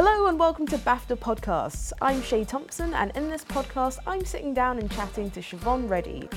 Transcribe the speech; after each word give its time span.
Hello 0.00 0.28
and 0.28 0.38
welcome 0.38 0.64
to 0.68 0.78
BAFTA 0.78 1.16
Podcasts. 1.16 1.92
I'm 2.00 2.22
Shay 2.22 2.44
Thompson, 2.44 2.94
and 2.94 3.10
in 3.16 3.28
this 3.28 3.44
podcast, 3.44 3.98
I'm 4.06 4.24
sitting 4.24 4.54
down 4.54 4.78
and 4.78 4.88
chatting 4.92 5.28
to 5.32 5.40
Siobhan 5.40 5.90
Reddy. 5.90 6.28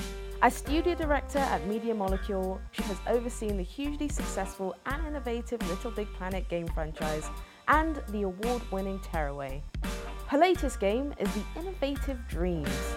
As 0.42 0.56
studio 0.56 0.96
director 0.96 1.38
at 1.38 1.64
Media 1.68 1.94
Molecule, 1.94 2.60
she 2.72 2.82
has 2.82 2.96
overseen 3.06 3.56
the 3.56 3.62
hugely 3.62 4.08
successful 4.08 4.74
and 4.86 5.06
innovative 5.06 5.64
Little 5.68 5.92
Big 5.92 6.12
Planet 6.14 6.48
game 6.48 6.66
franchise 6.66 7.30
and 7.68 8.02
the 8.08 8.22
award 8.22 8.62
winning 8.72 8.98
Tearaway. 8.98 9.62
Her 10.26 10.38
latest 10.38 10.80
game 10.80 11.14
is 11.20 11.32
The 11.32 11.60
Innovative 11.60 12.18
Dreams. 12.28 12.96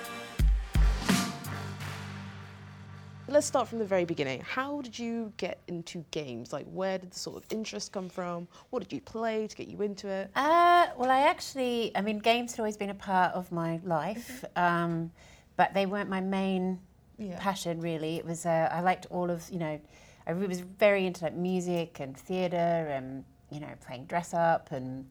Let's 3.36 3.48
start 3.48 3.68
from 3.68 3.80
the 3.80 3.86
very 3.86 4.06
beginning. 4.06 4.40
How 4.40 4.80
did 4.80 4.98
you 4.98 5.34
get 5.36 5.60
into 5.68 6.06
games? 6.12 6.54
Like, 6.54 6.66
where 6.72 6.98
did 6.98 7.12
the 7.12 7.20
sort 7.20 7.36
of 7.36 7.44
interest 7.52 7.92
come 7.92 8.08
from? 8.08 8.48
What 8.70 8.82
did 8.82 8.94
you 8.94 9.02
play 9.02 9.46
to 9.46 9.54
get 9.58 9.68
you 9.68 9.82
into 9.82 10.08
it? 10.08 10.32
Uh, 10.38 10.88
well, 10.96 11.12
I 11.12 11.24
actually, 11.28 11.92
I 11.98 12.00
mean, 12.00 12.20
games 12.20 12.54
had 12.54 12.62
always 12.62 12.78
been 12.78 12.92
a 12.92 12.94
part 12.96 13.34
of 13.34 13.52
my 13.52 13.82
life, 13.84 14.46
um, 14.56 15.12
but 15.58 15.74
they 15.74 15.86
weren't 15.86 16.10
my 16.10 16.22
main 16.22 16.80
Yeah. 17.18 17.38
passion, 17.38 17.82
really. 17.82 18.16
It 18.16 18.26
was, 18.26 18.46
uh, 18.46 18.70
I 18.72 18.80
liked 18.80 19.08
all 19.10 19.30
of, 19.30 19.50
you 19.50 19.60
know, 19.60 19.82
I 20.26 20.32
was 20.32 20.62
very 20.62 21.06
into 21.06 21.26
like 21.26 21.34
music 21.34 22.00
and 22.00 22.16
theatre 22.16 22.56
and, 22.56 23.26
you 23.52 23.60
know, 23.60 23.74
playing 23.86 24.06
dress 24.06 24.34
up 24.34 24.72
and 24.72 25.10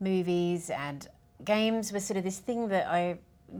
movies 0.00 0.70
and 0.70 1.06
games 1.44 1.92
was 1.92 2.04
sort 2.04 2.16
of 2.16 2.24
this 2.24 2.40
thing 2.40 2.66
that 2.70 2.88
I 2.88 3.18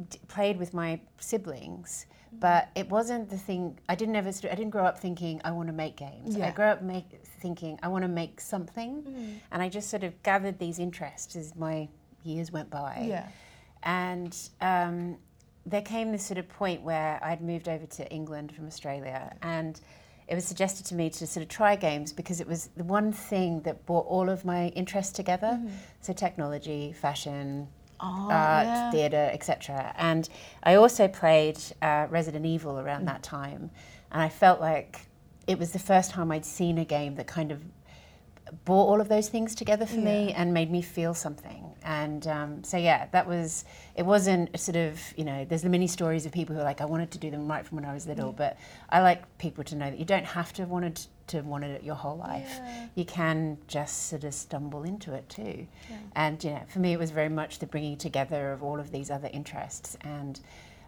d- 0.08 0.18
played 0.26 0.58
with 0.58 0.74
my 0.74 0.98
siblings. 1.20 2.06
But 2.40 2.70
it 2.74 2.88
wasn't 2.88 3.30
the 3.30 3.38
thing. 3.38 3.78
I 3.88 3.94
didn't 3.94 4.16
ever. 4.16 4.28
I 4.28 4.54
didn't 4.54 4.70
grow 4.70 4.84
up 4.84 4.98
thinking 4.98 5.40
I 5.44 5.50
want 5.50 5.68
to 5.68 5.72
make 5.72 5.96
games. 5.96 6.36
Yeah. 6.36 6.48
I 6.48 6.50
grew 6.50 6.66
up 6.66 6.82
make, 6.82 7.06
thinking 7.40 7.78
I 7.82 7.88
want 7.88 8.02
to 8.02 8.08
make 8.08 8.40
something, 8.40 9.40
and 9.50 9.62
I 9.62 9.68
just 9.68 9.90
sort 9.90 10.04
of 10.04 10.20
gathered 10.22 10.58
these 10.58 10.78
interests 10.78 11.36
as 11.36 11.54
my 11.56 11.88
years 12.24 12.50
went 12.50 12.70
by. 12.70 13.06
Yeah. 13.08 13.28
And 13.82 14.36
um, 14.60 15.18
there 15.66 15.82
came 15.82 16.12
this 16.12 16.24
sort 16.24 16.38
of 16.38 16.48
point 16.48 16.82
where 16.82 17.18
I'd 17.22 17.42
moved 17.42 17.68
over 17.68 17.86
to 17.86 18.10
England 18.10 18.54
from 18.54 18.66
Australia, 18.66 19.36
and 19.42 19.80
it 20.26 20.34
was 20.34 20.44
suggested 20.44 20.86
to 20.86 20.94
me 20.94 21.10
to 21.10 21.26
sort 21.26 21.42
of 21.42 21.48
try 21.48 21.76
games 21.76 22.12
because 22.12 22.40
it 22.40 22.46
was 22.46 22.70
the 22.76 22.84
one 22.84 23.12
thing 23.12 23.60
that 23.62 23.84
brought 23.84 24.06
all 24.06 24.30
of 24.30 24.44
my 24.44 24.68
interests 24.68 25.12
together. 25.12 25.60
So 26.00 26.12
technology, 26.12 26.92
fashion, 26.92 27.68
Oh, 28.04 28.28
art, 28.30 28.66
yeah. 28.66 28.90
theatre, 28.90 29.30
etc. 29.32 29.94
And 29.96 30.28
I 30.62 30.74
also 30.74 31.08
played 31.08 31.58
uh, 31.80 32.06
Resident 32.10 32.44
Evil 32.44 32.78
around 32.78 33.06
that 33.06 33.22
time, 33.22 33.70
and 34.12 34.22
I 34.22 34.28
felt 34.28 34.60
like 34.60 35.06
it 35.46 35.58
was 35.58 35.72
the 35.72 35.78
first 35.78 36.10
time 36.10 36.30
I'd 36.30 36.44
seen 36.44 36.78
a 36.78 36.84
game 36.84 37.16
that 37.16 37.26
kind 37.26 37.50
of 37.50 37.62
brought 38.64 38.86
all 38.86 39.00
of 39.00 39.08
those 39.08 39.28
things 39.28 39.54
together 39.54 39.86
for 39.86 39.96
me 39.96 40.32
and 40.32 40.52
made 40.52 40.70
me 40.70 40.82
feel 40.82 41.14
something. 41.14 41.64
And 41.82 42.26
um, 42.26 42.64
so 42.64 42.76
yeah, 42.76 43.06
that 43.12 43.26
was. 43.26 43.64
It 43.94 44.04
wasn't 44.04 44.50
a 44.54 44.58
sort 44.58 44.76
of 44.76 45.00
you 45.16 45.24
know. 45.24 45.44
There's 45.44 45.62
the 45.62 45.68
many 45.68 45.86
stories 45.86 46.26
of 46.26 46.32
people 46.32 46.54
who 46.54 46.60
are 46.60 46.64
like, 46.64 46.80
I 46.80 46.84
wanted 46.84 47.10
to 47.12 47.18
do 47.18 47.30
them 47.30 47.48
right 47.48 47.66
from 47.66 47.76
when 47.76 47.84
I 47.84 47.94
was 47.94 48.06
little, 48.06 48.32
but 48.32 48.58
I 48.90 49.00
like 49.00 49.38
people 49.38 49.64
to 49.64 49.76
know 49.76 49.90
that 49.90 49.98
you 49.98 50.04
don't 50.04 50.26
have 50.26 50.52
to 50.54 50.62
have 50.62 50.70
wanted 50.70 51.00
to 51.28 51.40
want 51.42 51.64
it 51.64 51.82
your 51.82 51.94
whole 51.94 52.16
life. 52.16 52.60
Yeah. 52.62 52.86
You 52.94 53.04
can 53.04 53.58
just 53.66 54.08
sort 54.08 54.24
of 54.24 54.34
stumble 54.34 54.82
into 54.84 55.14
it 55.14 55.28
too. 55.28 55.66
And 56.14 56.42
you 56.44 56.50
know, 56.50 56.62
for 56.68 56.78
me, 56.80 56.92
it 56.92 56.98
was 56.98 57.10
very 57.10 57.28
much 57.28 57.58
the 57.58 57.66
bringing 57.66 57.96
together 57.96 58.52
of 58.52 58.62
all 58.62 58.78
of 58.78 58.90
these 58.92 59.10
other 59.10 59.28
interests. 59.32 59.96
And 60.02 60.40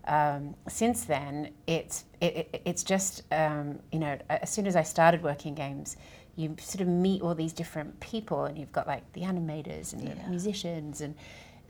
um, 0.07 0.55
since 0.69 1.05
then, 1.05 1.51
it's 1.67 2.05
it, 2.21 2.37
it, 2.37 2.63
it's 2.65 2.83
just 2.85 3.23
um, 3.33 3.79
you 3.93 3.99
know, 3.99 4.19
as 4.29 4.51
soon 4.51 4.67
as 4.67 4.77
I 4.77 4.83
started 4.83 5.23
working 5.23 5.55
games, 5.55 5.97
you 6.37 6.55
sort 6.61 6.83
of 6.83 6.89
meet 6.89 7.23
all 7.23 7.35
these 7.35 7.53
different 7.55 7.99
people, 8.01 8.45
and 8.45 8.59
you've 8.59 8.73
got 8.73 8.87
like 8.87 9.11
the 9.15 9.23
animators 9.23 9.93
and 9.93 10.03
Yeah. 10.03 10.15
the 10.23 10.29
musicians 10.31 11.01
and. 11.01 11.15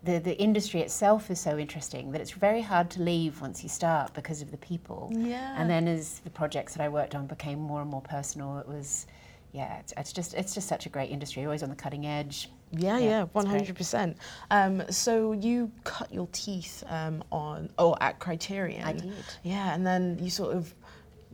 The, 0.06 0.18
the 0.18 0.36
industry 0.38 0.80
itself 0.80 1.30
is 1.30 1.40
so 1.40 1.58
interesting 1.58 2.12
that 2.12 2.20
it's 2.20 2.30
very 2.30 2.62
hard 2.62 2.88
to 2.90 3.02
leave 3.02 3.40
once 3.40 3.62
you 3.62 3.68
start 3.68 4.14
because 4.14 4.40
of 4.40 4.50
the 4.50 4.56
people. 4.56 5.10
Yeah. 5.12 5.54
And 5.58 5.68
then 5.68 5.88
as 5.88 6.20
the 6.20 6.30
projects 6.30 6.74
that 6.74 6.82
I 6.82 6.88
worked 6.88 7.14
on 7.14 7.26
became 7.26 7.58
more 7.58 7.80
and 7.82 7.90
more 7.90 8.00
personal, 8.02 8.58
it 8.58 8.68
was, 8.68 9.06
yeah, 9.52 9.78
it's, 9.80 9.92
it's 9.96 10.12
just 10.12 10.34
it's 10.34 10.54
just 10.54 10.68
such 10.68 10.86
a 10.86 10.88
great 10.88 11.10
industry, 11.10 11.44
always 11.44 11.62
on 11.62 11.70
the 11.70 11.76
cutting 11.76 12.06
edge. 12.06 12.50
Yeah, 12.72 12.98
Yeah, 12.98 13.24
one 13.32 13.46
hundred 13.46 13.76
percent. 13.76 14.16
Um, 14.50 14.82
so 14.90 15.32
you 15.32 15.70
cut 15.84 16.12
your 16.12 16.28
teeth 16.32 16.84
um, 16.88 17.22
on 17.30 17.70
oh 17.78 17.96
at 18.00 18.18
Criterion. 18.18 18.84
I 18.84 18.92
did. 18.92 19.12
Yeah, 19.42 19.74
and 19.74 19.86
then 19.86 20.18
you 20.20 20.30
sort 20.30 20.56
of 20.56 20.74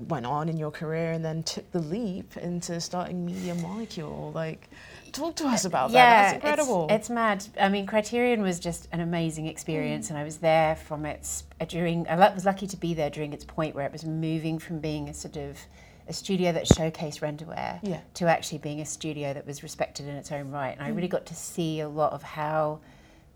went 0.08 0.26
on 0.26 0.48
in 0.48 0.56
your 0.56 0.70
career 0.70 1.12
and 1.12 1.24
then 1.24 1.42
took 1.42 1.70
the 1.72 1.80
leap 1.80 2.36
into 2.36 2.80
starting 2.80 3.24
Media 3.24 3.54
Molecule. 3.54 4.32
Like, 4.34 4.68
talk 5.12 5.36
to 5.36 5.46
us 5.46 5.64
about 5.64 5.92
that. 5.92 5.94
That's 5.94 6.36
it's- 6.36 6.52
incredible. 6.52 6.86
It's, 6.90 7.10
mad. 7.10 7.44
I 7.60 7.68
mean, 7.68 7.86
Criterion 7.86 8.42
was 8.42 8.58
just 8.58 8.88
an 8.92 9.00
amazing 9.00 9.46
experience, 9.46 10.08
and 10.10 10.18
I 10.18 10.24
was 10.24 10.38
there 10.38 10.76
from 10.76 11.04
its 11.06 11.44
uh, 11.60 11.64
during. 11.66 12.06
I 12.08 12.16
was 12.34 12.44
lucky 12.44 12.66
to 12.66 12.76
be 12.76 12.94
there 12.94 13.10
during 13.10 13.32
its 13.32 13.44
point 13.44 13.74
where 13.74 13.86
it 13.86 13.92
was 13.92 14.04
moving 14.04 14.58
from 14.58 14.80
being 14.80 15.08
a 15.08 15.14
sort 15.14 15.36
of 15.36 15.58
a 16.08 16.12
studio 16.12 16.50
that 16.52 16.64
showcased 16.64 17.20
RenderWare 17.20 17.78
Yeah. 17.82 18.00
to 18.14 18.26
actually 18.26 18.58
being 18.58 18.80
a 18.80 18.84
studio 18.86 19.32
that 19.32 19.46
was 19.46 19.62
respected 19.62 20.08
in 20.08 20.16
its 20.16 20.32
own 20.32 20.50
right. 20.50 20.72
And 20.76 20.82
I 20.82 20.88
really 20.88 21.06
got 21.08 21.26
to 21.26 21.34
see 21.34 21.78
a 21.80 21.88
lot 21.88 22.12
of 22.12 22.22
how 22.24 22.80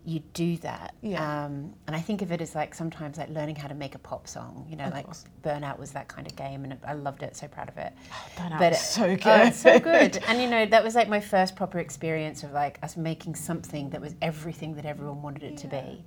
you 0.07 0.21
do 0.35 0.57
that. 0.59 0.95
Yeah. 1.03 1.45
Um, 1.47 1.75
and 1.89 1.97
I 1.97 2.01
think 2.01 2.23
of 2.23 2.31
it 2.31 2.41
as 2.41 2.55
like 2.55 2.75
sometimes 2.75 3.19
like 3.19 3.29
learning 3.29 3.57
how 3.57 3.67
to 3.67 3.75
make 3.75 3.97
a 3.97 3.99
pop 3.99 4.29
song. 4.29 4.65
You 4.71 4.77
know, 4.77 4.85
Of 4.85 4.93
like 4.93 5.05
course. 5.07 5.25
Burnout 5.43 5.79
was 5.81 5.91
that 5.93 6.07
kind 6.07 6.27
of 6.29 6.37
game, 6.37 6.63
and 6.65 6.79
I 6.87 6.93
loved 6.95 7.25
it. 7.25 7.37
So 7.37 7.49
proud 7.49 7.69
of 7.69 7.77
it. 7.77 7.93
Burnout 8.37 8.59
but 8.61 8.73
was 8.73 8.81
so 8.81 9.17
good. 9.17 9.27
Oh, 9.27 9.43
it's 9.43 9.59
so 9.59 9.79
good. 9.81 10.23
And 10.29 10.41
you 10.41 10.49
know, 10.49 10.65
that 10.65 10.85
was 10.85 10.95
like 10.95 11.09
my 11.09 11.21
first 11.21 11.57
proper 11.57 11.81
experience 11.81 12.45
of 12.45 12.53
like 12.53 12.79
us 12.85 12.97
making 12.97 13.35
something 13.35 13.91
that 13.91 14.01
was 14.01 14.15
everything 14.23 14.77
that 14.77 14.87
everyone 14.87 15.23
wanted 15.23 15.43
it 15.43 15.57
to 15.59 15.67
be. 15.67 16.05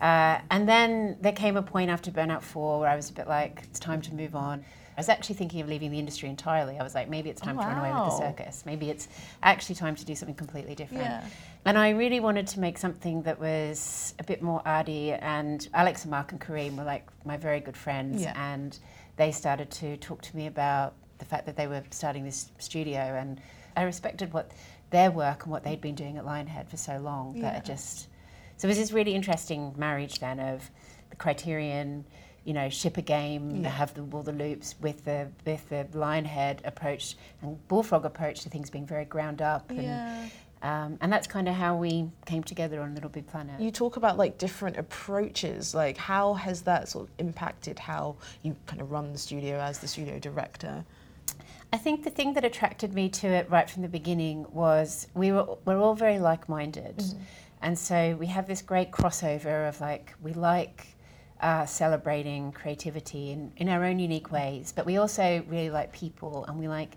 Uh, 0.00 0.40
and 0.50 0.68
then 0.68 1.16
there 1.20 1.32
came 1.32 1.56
a 1.56 1.62
point 1.62 1.90
after 1.90 2.10
Burnout 2.10 2.42
4 2.42 2.80
where 2.80 2.88
I 2.88 2.96
was 2.96 3.10
a 3.10 3.12
bit 3.12 3.28
like, 3.28 3.62
it's 3.64 3.78
time 3.78 4.00
to 4.02 4.14
move 4.14 4.34
on. 4.34 4.64
I 5.00 5.02
was 5.02 5.08
actually 5.08 5.36
thinking 5.36 5.62
of 5.62 5.68
leaving 5.70 5.90
the 5.90 5.98
industry 5.98 6.28
entirely. 6.28 6.78
I 6.78 6.82
was 6.82 6.94
like, 6.94 7.08
maybe 7.08 7.30
it's 7.30 7.40
oh, 7.40 7.46
time 7.46 7.56
to 7.56 7.64
run 7.64 7.78
away 7.78 7.88
with 7.88 8.10
the 8.10 8.18
circus. 8.18 8.64
Maybe 8.66 8.90
it's 8.90 9.08
actually 9.42 9.76
time 9.76 9.96
to 9.96 10.04
do 10.04 10.14
something 10.14 10.34
completely 10.34 10.74
different. 10.74 11.04
Yeah. 11.04 11.24
And 11.64 11.78
I 11.78 11.88
really 11.90 12.20
wanted 12.20 12.46
to 12.48 12.60
make 12.60 12.76
something 12.76 13.22
that 13.22 13.40
was 13.40 14.12
a 14.18 14.24
bit 14.24 14.42
more 14.42 14.60
arty. 14.66 15.14
And 15.14 15.66
Alex 15.72 16.02
and 16.02 16.10
Mark 16.10 16.32
and 16.32 16.40
Kareem 16.40 16.76
were 16.76 16.84
like 16.84 17.08
my 17.24 17.38
very 17.38 17.60
good 17.60 17.78
friends. 17.78 18.20
Yeah. 18.20 18.34
And 18.52 18.78
they 19.16 19.32
started 19.32 19.70
to 19.70 19.96
talk 19.96 20.20
to 20.20 20.36
me 20.36 20.48
about 20.48 20.92
the 21.16 21.24
fact 21.24 21.46
that 21.46 21.56
they 21.56 21.66
were 21.66 21.82
starting 21.88 22.22
this 22.22 22.50
studio. 22.58 23.00
And 23.00 23.40
I 23.78 23.84
respected 23.84 24.34
what 24.34 24.50
their 24.90 25.10
work 25.10 25.44
and 25.44 25.50
what 25.50 25.64
they'd 25.64 25.80
been 25.80 25.94
doing 25.94 26.18
at 26.18 26.26
Lionhead 26.26 26.68
for 26.68 26.76
so 26.76 26.98
long 26.98 27.40
that 27.40 27.54
Yeah. 27.54 27.58
it 27.60 27.64
just. 27.64 28.08
So 28.58 28.68
it 28.68 28.72
was 28.72 28.76
this 28.76 28.92
really 28.92 29.14
interesting 29.14 29.72
marriage 29.78 30.18
then 30.18 30.40
of 30.40 30.70
the 31.08 31.16
criterion, 31.16 32.04
you 32.44 32.54
know, 32.54 32.68
ship 32.68 32.96
a 32.96 33.02
game, 33.02 33.62
Yeah. 33.62 33.68
have 33.68 33.94
the, 33.94 34.02
all 34.12 34.22
the 34.22 34.32
loops 34.32 34.74
with 34.80 35.04
the 35.04 35.28
with 35.44 35.68
the 35.68 35.86
Lionhead 35.92 36.66
approach 36.66 37.16
and 37.42 37.56
Bullfrog 37.68 38.04
approach 38.04 38.40
to 38.42 38.48
things 38.48 38.70
being 38.70 38.86
very 38.86 39.04
ground 39.04 39.42
up. 39.42 39.68
And, 39.70 39.82
yeah. 39.82 40.28
um, 40.62 40.98
and 41.00 41.12
that's 41.12 41.26
kind 41.26 41.48
of 41.48 41.54
how 41.54 41.76
we 41.76 42.10
came 42.26 42.42
together 42.42 42.80
on 42.80 42.94
Little 42.94 43.10
Big 43.10 43.26
Planet. 43.26 43.60
You 43.60 43.70
talk 43.70 43.96
about 43.96 44.16
like 44.16 44.38
different 44.38 44.76
approaches. 44.78 45.74
Like, 45.74 45.96
how 45.96 46.34
has 46.34 46.62
that 46.62 46.88
sort 46.88 47.08
of 47.08 47.10
impacted 47.18 47.78
how 47.78 48.16
you 48.42 48.56
kind 48.66 48.80
of 48.80 48.90
run 48.90 49.12
the 49.12 49.18
studio 49.18 49.58
as 49.60 49.78
the 49.78 49.88
studio 49.88 50.18
director? 50.18 50.84
I 51.72 51.76
think 51.76 52.02
the 52.02 52.10
thing 52.10 52.34
that 52.34 52.44
attracted 52.44 52.94
me 52.94 53.08
to 53.10 53.28
it 53.28 53.48
right 53.48 53.70
from 53.70 53.82
the 53.82 53.88
beginning 53.88 54.44
was 54.50 55.06
we 55.14 55.30
were 55.30 55.46
we're 55.64 55.78
all 55.78 55.94
very 55.94 56.18
like-minded, 56.18 57.00
and 57.62 57.78
so 57.78 58.16
we 58.18 58.26
have 58.26 58.48
this 58.48 58.60
great 58.60 58.90
crossover 58.90 59.68
of 59.68 59.80
like 59.80 60.14
we 60.20 60.32
like 60.32 60.88
uh, 61.40 61.66
celebrating 61.66 62.52
creativity 62.52 63.32
in, 63.32 63.52
in 63.56 63.68
our 63.68 63.84
own 63.84 63.98
unique 63.98 64.30
ways, 64.30 64.72
but 64.74 64.86
we 64.86 64.96
also 64.96 65.44
really 65.48 65.70
like 65.70 65.92
people, 65.92 66.44
and 66.46 66.58
we 66.58 66.68
like 66.68 66.96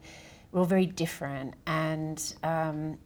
we're 0.51 0.59
all 0.59 0.65
very 0.65 0.85
different, 0.85 1.55
and 1.65 2.35
um, 2.43 2.97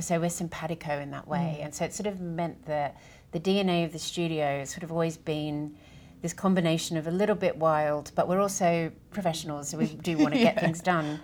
so 0.00 0.18
we're 0.18 0.30
simpatico 0.30 0.98
in 0.98 1.10
that 1.10 1.28
way, 1.28 1.60
and 1.62 1.74
so 1.74 1.84
it 1.84 1.94
sort 1.94 2.06
of 2.06 2.20
meant 2.20 2.64
that 2.66 2.96
the 3.32 3.40
DNA 3.40 3.84
of 3.84 3.92
the 3.92 3.98
studio 3.98 4.60
has 4.60 4.70
sort 4.70 4.82
of 4.82 4.90
always 4.90 5.16
been 5.16 5.76
this 6.22 6.32
combination 6.32 6.96
of 6.96 7.06
a 7.06 7.10
little 7.10 7.36
bit 7.36 7.56
wild, 7.56 8.10
but 8.14 8.28
we're 8.28 8.40
also 8.40 8.90
professionals, 9.10 9.68
so 9.68 9.78
we 9.78 9.86
do 10.02 10.18
want 10.18 10.34
to 10.34 10.40
get 10.40 10.58
things 10.58 10.80
done. 10.80 11.20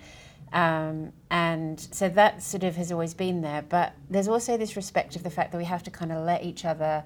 Um, 0.52 1.12
and 1.31 1.81
so 1.81 2.08
that 2.10 2.43
sort 2.43 2.62
of 2.62 2.76
has 2.76 2.93
always 2.93 3.12
been 3.12 3.43
there. 3.43 3.62
But 3.69 3.94
there's 4.08 4.28
also 4.28 4.56
this 4.56 4.76
respect 4.76 5.17
of 5.17 5.25
the 5.25 5.31
fact 5.31 5.50
that 5.50 5.58
we 5.58 5.64
have 5.64 5.82
to 5.82 5.90
kind 5.90 6.12
of 6.12 6.25
let 6.25 6.44
each 6.44 6.64
other 6.64 7.02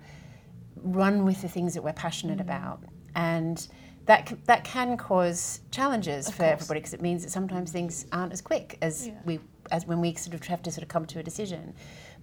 run 0.83 1.25
with 1.25 1.43
the 1.43 1.49
things 1.49 1.75
that 1.75 1.83
we're 1.83 1.93
passionate 1.93 2.41
about. 2.41 2.83
And 3.15 3.67
that, 4.07 4.29
c- 4.29 4.37
that 4.47 4.65
can 4.65 4.97
cause 4.97 5.61
challenges 5.71 6.29
Of 6.29 6.35
for 6.35 6.43
course. 6.45 6.53
everybody 6.53 6.81
because 6.81 6.95
it 6.95 7.03
means 7.03 7.23
that 7.25 7.31
sometimes 7.31 7.71
things 7.73 8.07
aren't 8.13 8.33
as 8.33 8.41
quick 8.41 8.79
as 8.83 9.09
Yeah. 9.09 9.15
we 9.25 9.41
as 9.71 9.85
when 9.87 10.01
we 10.01 10.15
sort 10.15 10.33
of 10.35 10.43
have 10.47 10.63
to 10.63 10.71
sort 10.71 10.83
of 10.83 10.89
come 10.89 11.05
to 11.05 11.19
a 11.19 11.23
decision. 11.23 11.75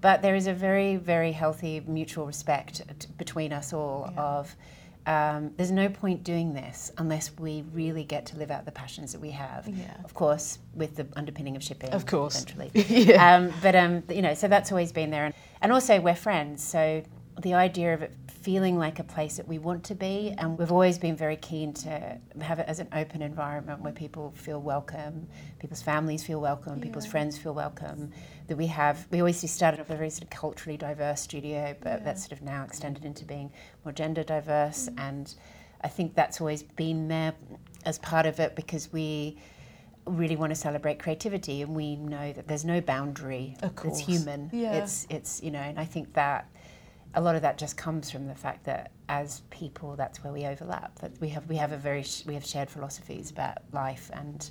But 0.02 0.24
there 0.24 0.34
is 0.34 0.48
a 0.48 0.54
very, 0.54 0.96
very 0.96 1.32
healthy 1.32 1.80
mutual 1.86 2.26
respect 2.26 2.82
t- 3.00 3.08
between 3.20 3.54
us 3.54 3.72
all 3.72 4.10
Yeah. 4.14 4.22
of 4.22 4.56
um, 5.08 5.52
there's 5.56 5.70
no 5.70 5.88
point 5.88 6.24
doing 6.24 6.56
this 6.56 6.92
unless 6.98 7.32
we 7.38 7.64
really 7.74 8.04
get 8.04 8.26
to 8.26 8.38
live 8.38 8.50
out 8.50 8.66
the 8.66 8.72
passions 8.72 9.12
that 9.12 9.22
we 9.22 9.30
have. 9.30 9.68
Yeah. 9.68 9.94
Of 10.04 10.16
course, 10.16 10.58
with 10.74 10.96
the 10.96 11.06
underpinning 11.16 11.56
of 11.56 11.62
shipping. 11.62 11.92
Of 11.92 12.08
course. 12.08 12.42
Eventually. 12.42 12.72
Yeah. 13.14 13.36
Um, 13.36 13.54
but, 13.62 13.76
um, 13.76 14.02
you 14.10 14.24
know, 14.24 14.34
so 14.34 14.48
that's 14.48 14.72
always 14.72 14.92
been 14.92 15.12
there. 15.12 15.26
And, 15.26 15.36
and 15.62 15.72
also, 15.72 16.02
we're 16.02 16.16
friends. 16.16 16.64
So 16.64 17.04
the 17.42 17.54
idea 17.54 17.94
of 17.94 18.02
it 18.02 18.14
feeling 18.28 18.78
like 18.78 19.00
a 19.00 19.04
place 19.04 19.38
that 19.38 19.48
we 19.48 19.58
want 19.58 19.84
to 19.84 19.96
be, 19.96 20.34
and 20.38 20.58
we've 20.58 20.72
always 20.72 21.00
been 21.00 21.16
very 21.16 21.36
keen 21.36 21.74
to 21.74 22.20
have 22.42 22.60
it 22.60 22.66
as 22.68 22.80
an 22.80 22.88
open 22.94 23.22
environment 23.24 23.82
where 23.82 23.92
people 23.92 24.32
feel 24.36 24.62
welcome, 24.62 25.28
people's 25.60 25.82
families 25.82 26.24
feel 26.24 26.40
welcome, 26.40 26.80
people's 26.80 27.08
friends 27.08 27.38
feel 27.38 27.56
welcome. 27.56 28.12
That 28.48 28.58
we 28.58 28.68
have, 28.68 29.08
we 29.10 29.20
always 29.20 29.50
started 29.50 29.80
off 29.80 29.90
a 29.90 29.96
very 29.96 30.12
sort 30.12 30.24
of 30.26 30.30
culturally 30.30 30.78
diverse 30.78 31.22
studio, 31.22 31.76
but 31.82 32.04
that's 32.04 32.22
sort 32.22 32.34
of 32.34 32.44
now 32.44 32.64
extended 32.64 33.04
into 33.04 33.26
being 33.26 33.52
more 33.84 33.92
gender 33.92 34.24
diverse, 34.24 34.88
mm-hmm. 34.90 35.00
and 35.00 35.34
I 35.82 35.88
think 35.88 36.14
that's 36.14 36.40
always 36.40 36.62
been 36.62 37.08
there 37.08 37.34
as 37.84 37.98
part 38.00 38.26
of 38.28 38.40
it 38.40 38.56
because 38.56 38.94
we 38.94 39.38
really 40.06 40.36
want 40.36 40.52
to 40.52 40.56
celebrate 40.56 41.00
creativity 41.00 41.64
and 41.64 41.76
we 41.76 41.96
know 41.96 42.32
that 42.34 42.48
there's 42.48 42.66
no 42.66 42.80
boundary 42.80 43.56
Of 43.64 43.76
course. 43.76 44.00
human 44.00 44.52
Yeah. 44.54 44.74
it's 44.74 45.08
it's 45.10 45.42
you 45.42 45.50
know 45.50 45.60
and 45.60 45.80
i 45.80 45.86
think 45.86 46.14
that 46.14 46.48
a 47.16 47.22
lot 47.22 47.36
of 47.36 47.42
that 47.42 47.58
just 47.58 47.78
comes 47.78 48.12
from 48.12 48.28
the 48.28 48.36
fact 48.36 48.66
that 48.66 48.92
as 49.10 49.42
people 49.50 49.96
that's 49.96 50.24
where 50.24 50.34
we 50.34 50.46
overlap 50.46 50.94
that 51.00 51.12
we 51.22 51.30
have 51.30 51.48
we 51.50 51.56
have 51.56 51.72
a 51.72 51.78
very 51.78 52.04
sh- 52.04 52.24
we 52.26 52.34
have 52.34 52.46
shared 52.46 52.70
philosophies 52.70 53.32
about 53.32 53.58
life 53.72 54.10
and 54.14 54.50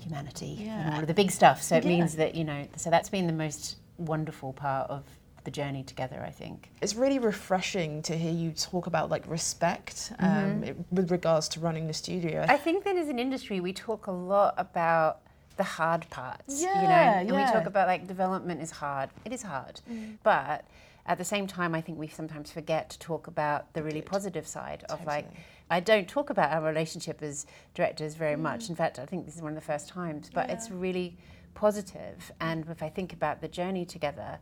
humanity 0.00 0.56
Yeah. 0.60 0.86
and 0.86 0.94
all 0.94 1.00
of 1.00 1.06
the 1.06 1.14
big 1.14 1.30
stuff 1.30 1.62
so 1.62 1.76
it 1.76 1.84
Yeah. 1.84 1.90
means 1.90 2.16
that 2.16 2.34
you 2.34 2.44
know 2.44 2.66
so 2.76 2.90
that's 2.90 3.08
been 3.08 3.26
the 3.26 3.32
most 3.32 3.76
wonderful 3.98 4.52
part 4.52 4.90
of 4.90 5.04
the 5.44 5.50
journey 5.50 5.82
together 5.82 6.22
i 6.26 6.30
think 6.30 6.70
It's 6.80 6.94
really 6.94 7.18
refreshing 7.18 8.02
to 8.02 8.16
hear 8.16 8.32
you 8.32 8.52
talk 8.52 8.86
about 8.86 9.10
like 9.10 9.24
respect 9.28 10.12
um, 10.18 10.28
Mm-hmm. 10.28 10.64
it- 10.64 10.76
with 10.90 11.10
regards 11.10 11.48
to 11.50 11.60
running 11.60 11.86
the 11.86 11.94
studio. 11.94 12.44
I 12.48 12.56
think 12.56 12.84
that 12.84 12.96
as 12.96 13.08
an 13.08 13.18
industry, 13.18 13.60
we 13.60 13.72
talk 13.72 14.06
a 14.06 14.12
lot 14.12 14.54
about 14.56 15.20
the 15.56 15.64
hard 15.64 16.08
parts. 16.10 16.60
you 16.60 16.66
know, 16.66 16.72
Yeah, 16.72 17.18
and 17.20 17.30
we 17.30 17.42
talk 17.56 17.66
about 17.66 17.86
like 17.88 18.06
development 18.06 18.60
is 18.62 18.70
hard. 18.70 19.10
It 19.24 19.32
is 19.32 19.42
hard, 19.42 19.80
but 20.22 20.64
at 21.06 21.18
the 21.18 21.24
same 21.24 21.46
time, 21.46 21.74
I 21.74 21.80
think 21.80 21.98
we 21.98 22.08
sometimes 22.08 22.50
forget 22.52 22.90
to 22.90 22.98
talk 22.98 23.26
about 23.26 23.72
the 23.74 23.82
really 23.82 24.00
Good. 24.00 24.10
positive 24.10 24.46
side 24.46 24.84
of 24.88 25.04
like. 25.04 25.26
I 25.70 25.80
don't 25.80 26.06
talk 26.06 26.28
about 26.28 26.52
our 26.52 26.62
relationship 26.62 27.22
as 27.22 27.46
directors 27.74 28.14
very 28.14 28.36
mm. 28.36 28.40
much. 28.40 28.68
In 28.68 28.76
fact, 28.76 28.98
I 28.98 29.06
think 29.06 29.24
this 29.24 29.36
is 29.36 29.42
one 29.42 29.52
of 29.52 29.54
the 29.56 29.66
first 29.66 29.88
times, 29.88 30.30
but 30.32 30.50
it's 30.50 30.70
really 30.70 31.16
positive. 31.54 32.30
And 32.40 32.66
if 32.68 32.82
I 32.82 32.90
think 32.90 33.14
about 33.14 33.40
the 33.40 33.48
journey 33.48 33.86
together, 33.86 34.38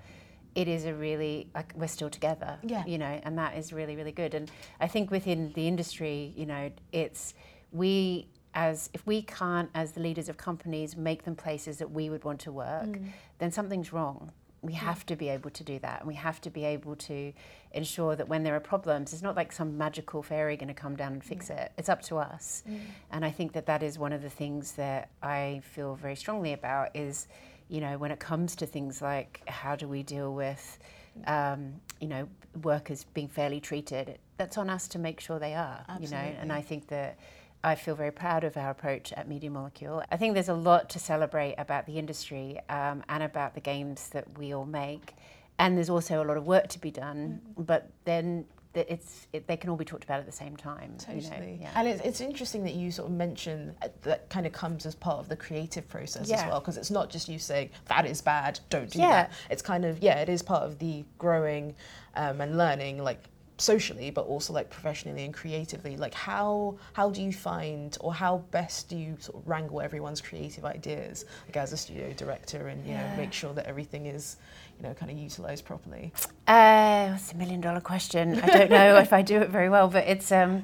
it 0.55 0.69
is 0.69 0.85
a 0.85 0.95
really 0.95 1.49
like 1.55 1.73
we're 1.77 1.87
still 1.87 2.11
together 2.11 2.59
Yeah. 2.62 2.85
you 2.85 2.99
know 2.99 3.21
and 3.23 3.39
that 3.39 3.57
is 3.57 3.73
really 3.73 3.97
really 3.97 4.12
good 4.12 4.35
and 4.35 4.51
i 4.81 4.89
think 4.89 5.11
within 5.11 5.53
the 5.55 5.69
industry 5.69 6.33
you 6.37 6.47
know 6.47 6.71
it's 6.93 7.35
we 7.73 8.29
as 8.55 8.91
if 8.93 9.07
we 9.07 9.23
can't 9.23 9.71
as 9.75 9.93
the 9.93 10.01
leaders 10.01 10.29
of 10.29 10.37
companies 10.37 10.97
make 10.97 11.23
them 11.23 11.37
places 11.37 11.79
that 11.79 11.91
we 11.91 12.11
would 12.11 12.25
want 12.25 12.41
to 12.41 12.53
work 12.53 12.87
mm. 12.87 13.07
then 13.39 13.53
something's 13.53 13.93
wrong 13.93 14.33
we 14.62 14.75
have 14.75 15.07
to 15.07 15.17
be 15.17 15.29
able 15.29 15.51
to 15.51 15.65
do 15.65 15.79
that 15.79 16.01
and 16.01 16.09
we 16.09 16.15
have 16.15 16.41
to 16.43 16.51
be 16.51 16.65
able 16.65 16.95
to 16.95 17.33
ensure 17.73 18.15
that 18.17 18.29
when 18.29 18.43
there 18.43 18.55
are 18.55 18.61
problems 18.61 19.12
it's 19.12 19.23
not 19.23 19.37
like 19.37 19.53
some 19.53 19.79
magical 19.79 20.23
fairy 20.23 20.57
going 20.57 20.69
to 20.69 20.75
come 20.75 20.97
down 20.97 21.12
and 21.12 21.25
fix 21.25 21.51
it. 21.51 21.73
It's 21.79 21.89
up 21.89 22.03
to 22.03 22.17
us. 22.17 22.62
And 23.11 23.25
i 23.25 23.31
think 23.31 23.53
that 23.53 23.67
that 23.67 23.83
is 23.83 23.99
one 23.99 24.12
of 24.12 24.23
the 24.23 24.31
things 24.31 24.73
that 24.73 25.11
i 25.23 25.61
feel 25.65 25.95
very 25.95 26.17
strongly 26.17 26.53
about 26.53 26.95
is 26.95 27.29
you 27.69 27.81
know 27.81 27.97
when 27.99 28.11
it 28.11 28.19
comes 28.21 28.57
to 28.57 28.67
things 28.67 29.01
like 29.01 29.41
how 29.47 29.77
do 29.77 29.89
we 29.89 30.03
deal 30.03 30.35
with 30.35 30.79
um, 31.27 31.73
you 32.01 32.09
know 32.09 32.29
workers 32.62 33.05
being 33.15 33.29
fairly 33.29 33.61
treated 33.61 34.19
that's 34.37 34.59
on 34.59 34.69
us 34.71 34.89
to 34.89 34.99
make 34.99 35.21
sure 35.21 35.39
they 35.39 35.55
are 35.55 35.85
you 36.01 36.09
know? 36.09 36.17
And 36.41 36.53
i 36.53 36.61
think 36.61 36.89
that 36.89 37.19
I 37.62 37.75
feel 37.75 37.95
very 37.95 38.11
proud 38.11 38.45
of 38.45 38.57
our 38.57 38.71
approach 38.71 39.12
at 39.12 39.29
Media 39.29 39.51
Molecule. 39.51 40.03
I 40.11 40.17
think 40.17 40.35
there's 40.35 40.49
a 40.49 40.55
lot 40.55 40.89
to 40.91 40.99
celebrate 40.99 41.55
about 41.59 41.87
the 41.87 41.99
industry 41.99 42.59
um, 42.71 43.03
and 43.09 43.23
about 43.23 43.55
the 43.55 43.61
games 43.61 44.09
that 44.11 44.39
we 44.39 44.55
all 44.55 44.65
make. 44.65 45.15
And 45.59 45.77
there's 45.77 45.91
also 45.91 46.23
a 46.23 46.25
lot 46.25 46.39
of 46.39 46.47
work 46.47 46.69
to 46.69 46.79
be 46.79 46.91
done, 46.91 47.43
but 47.59 47.91
then 48.07 48.47
it's, 48.73 49.27
it, 49.35 49.47
they 49.47 49.59
can 49.59 49.69
all 49.69 49.77
be 49.77 49.85
talked 49.85 50.05
about 50.05 50.21
at 50.21 50.27
the 50.27 50.33
same 50.33 50.57
time. 50.57 50.97
you 51.12 51.21
know, 51.21 51.29
Totally. 51.29 51.59
yeah. 51.61 51.71
And 51.75 51.87
it's, 51.87 52.01
it's 52.03 52.21
interesting 52.23 52.65
that 52.65 52.73
you 52.75 52.91
sort 52.91 53.11
of 53.11 53.15
mention 53.17 53.75
uh, 53.83 53.89
that 54.03 54.31
kind 54.31 54.47
of 54.47 54.53
comes 54.53 54.87
as 54.87 54.95
part 54.95 55.19
of 55.19 55.29
the 55.29 55.37
creative 55.37 55.87
process 55.87 56.31
as 56.31 56.47
well, 56.47 56.61
because 56.61 56.79
it's 56.79 56.91
not 56.91 57.11
just 57.11 57.29
you 57.29 57.39
saying 57.39 57.71
that 57.89 58.07
is 58.07 58.23
bad, 58.23 58.59
don't 58.71 58.89
do 58.89 59.01
Yeah. 59.01 59.09
that. 59.11 59.33
It's 59.51 59.61
kind 59.61 59.85
of, 59.85 60.03
yeah, 60.03 60.21
it 60.21 60.31
is 60.31 60.41
part 60.41 60.62
of 60.62 60.79
the 60.79 61.05
growing 61.19 61.75
um, 62.15 62.41
and 62.41 62.57
learning, 62.57 63.03
like 63.03 63.23
socially, 63.61 64.11
but 64.11 64.27
also 64.27 64.53
like 64.53 64.71
professionally 64.71 65.25
and 65.25 65.35
creatively. 65.35 65.97
Like 65.97 66.15
how 66.15 66.77
how 66.93 67.11
do 67.11 67.23
you 67.23 67.33
find 67.33 67.97
or 68.01 68.12
how 68.15 68.39
best 68.51 68.89
do 68.89 68.97
you 68.97 69.17
sort 69.21 69.43
of 69.43 69.49
wrangle 69.49 69.81
everyone's 69.81 70.21
creative 70.21 70.65
ideas, 70.65 71.25
like 71.47 71.57
as 71.57 71.73
a 71.73 71.77
studio 71.77 72.12
director, 72.12 72.69
and 72.69 72.85
you 72.87 72.95
know 72.95 73.15
make 73.17 73.33
sure 73.33 73.53
that 73.55 73.67
everything 73.67 74.07
is, 74.07 74.37
you 74.79 74.87
know, 74.87 74.95
kind 74.95 75.11
of 75.11 75.19
utilized 75.19 75.65
properly. 75.65 76.12
Uh, 76.49 77.12
it's 77.15 77.33
a 77.33 77.37
million 77.37 77.61
dollar 77.61 77.81
question. 77.81 78.41
I 78.41 78.47
don't 78.47 78.71
know 78.71 78.97
if 79.07 79.12
I 79.12 79.23
do 79.23 79.41
it 79.41 79.51
very 79.51 79.69
well, 79.69 79.89
but 79.89 80.07
it's 80.07 80.33
um, 80.33 80.62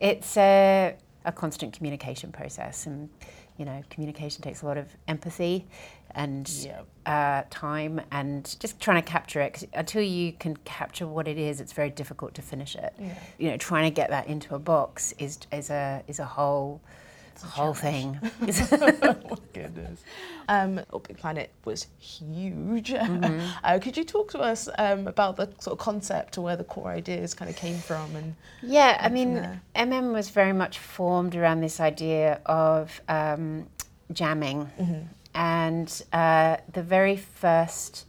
it's 0.00 0.36
a, 0.36 0.96
a 1.24 1.32
constant 1.32 1.72
communication 1.72 2.32
process, 2.32 2.86
and 2.86 3.08
you 3.56 3.64
know, 3.64 3.82
communication 3.90 4.42
takes 4.42 4.62
a 4.62 4.66
lot 4.66 4.76
of 4.76 4.86
empathy 5.08 5.66
and 6.16 6.48
Yep. 6.48 6.86
uh, 7.06 7.42
time, 7.50 8.00
and 8.12 8.56
just 8.60 8.80
trying 8.80 9.02
to 9.02 9.08
capture 9.10 9.40
it. 9.40 9.52
'cause 9.54 9.66
until 9.74 10.02
you 10.02 10.32
can 10.32 10.56
capture 10.58 11.06
what 11.06 11.26
it 11.28 11.38
is, 11.38 11.60
it's 11.60 11.72
very 11.72 11.90
difficult 11.90 12.34
to 12.34 12.42
finish 12.42 12.74
it. 12.76 12.92
Yeah. 12.98 13.14
You 13.38 13.50
know, 13.50 13.56
trying 13.56 13.84
to 13.84 13.94
get 13.94 14.10
that 14.10 14.26
into 14.28 14.54
a 14.54 14.58
box 14.58 15.12
is 15.18 15.38
is 15.52 15.70
a 15.70 16.02
is 16.06 16.18
a 16.18 16.24
whole 16.24 16.80
whole 17.42 17.74
thing. 17.74 18.18
oh 18.22 18.26
my 19.30 19.36
goodness. 19.52 20.02
Um, 20.48 20.80
oh, 20.92 20.98
Planet 20.98 21.50
was 21.64 21.86
huge. 21.98 22.90
Mm-hmm. 22.90 23.40
uh, 23.64 23.78
could 23.80 23.96
you 23.96 24.04
talk 24.04 24.30
to 24.32 24.38
us 24.40 24.68
um, 24.78 25.06
about 25.06 25.36
the 25.36 25.48
sort 25.58 25.72
of 25.72 25.78
concept 25.78 26.38
or 26.38 26.42
where 26.42 26.56
the 26.56 26.64
core 26.64 26.88
ideas 26.90 27.34
kind 27.34 27.50
of 27.50 27.56
came 27.56 27.78
from? 27.78 28.14
And 28.16 28.34
Yeah, 28.62 28.98
I 29.00 29.08
mean, 29.08 29.34
there. 29.34 29.60
MM 29.76 30.12
was 30.12 30.30
very 30.30 30.52
much 30.52 30.78
formed 30.78 31.34
around 31.34 31.60
this 31.60 31.80
idea 31.80 32.40
of 32.46 33.00
um, 33.08 33.66
jamming. 34.12 34.70
And 35.34 36.02
uh, 36.12 36.58
the 36.72 36.82
very 36.82 37.16
first 37.16 38.06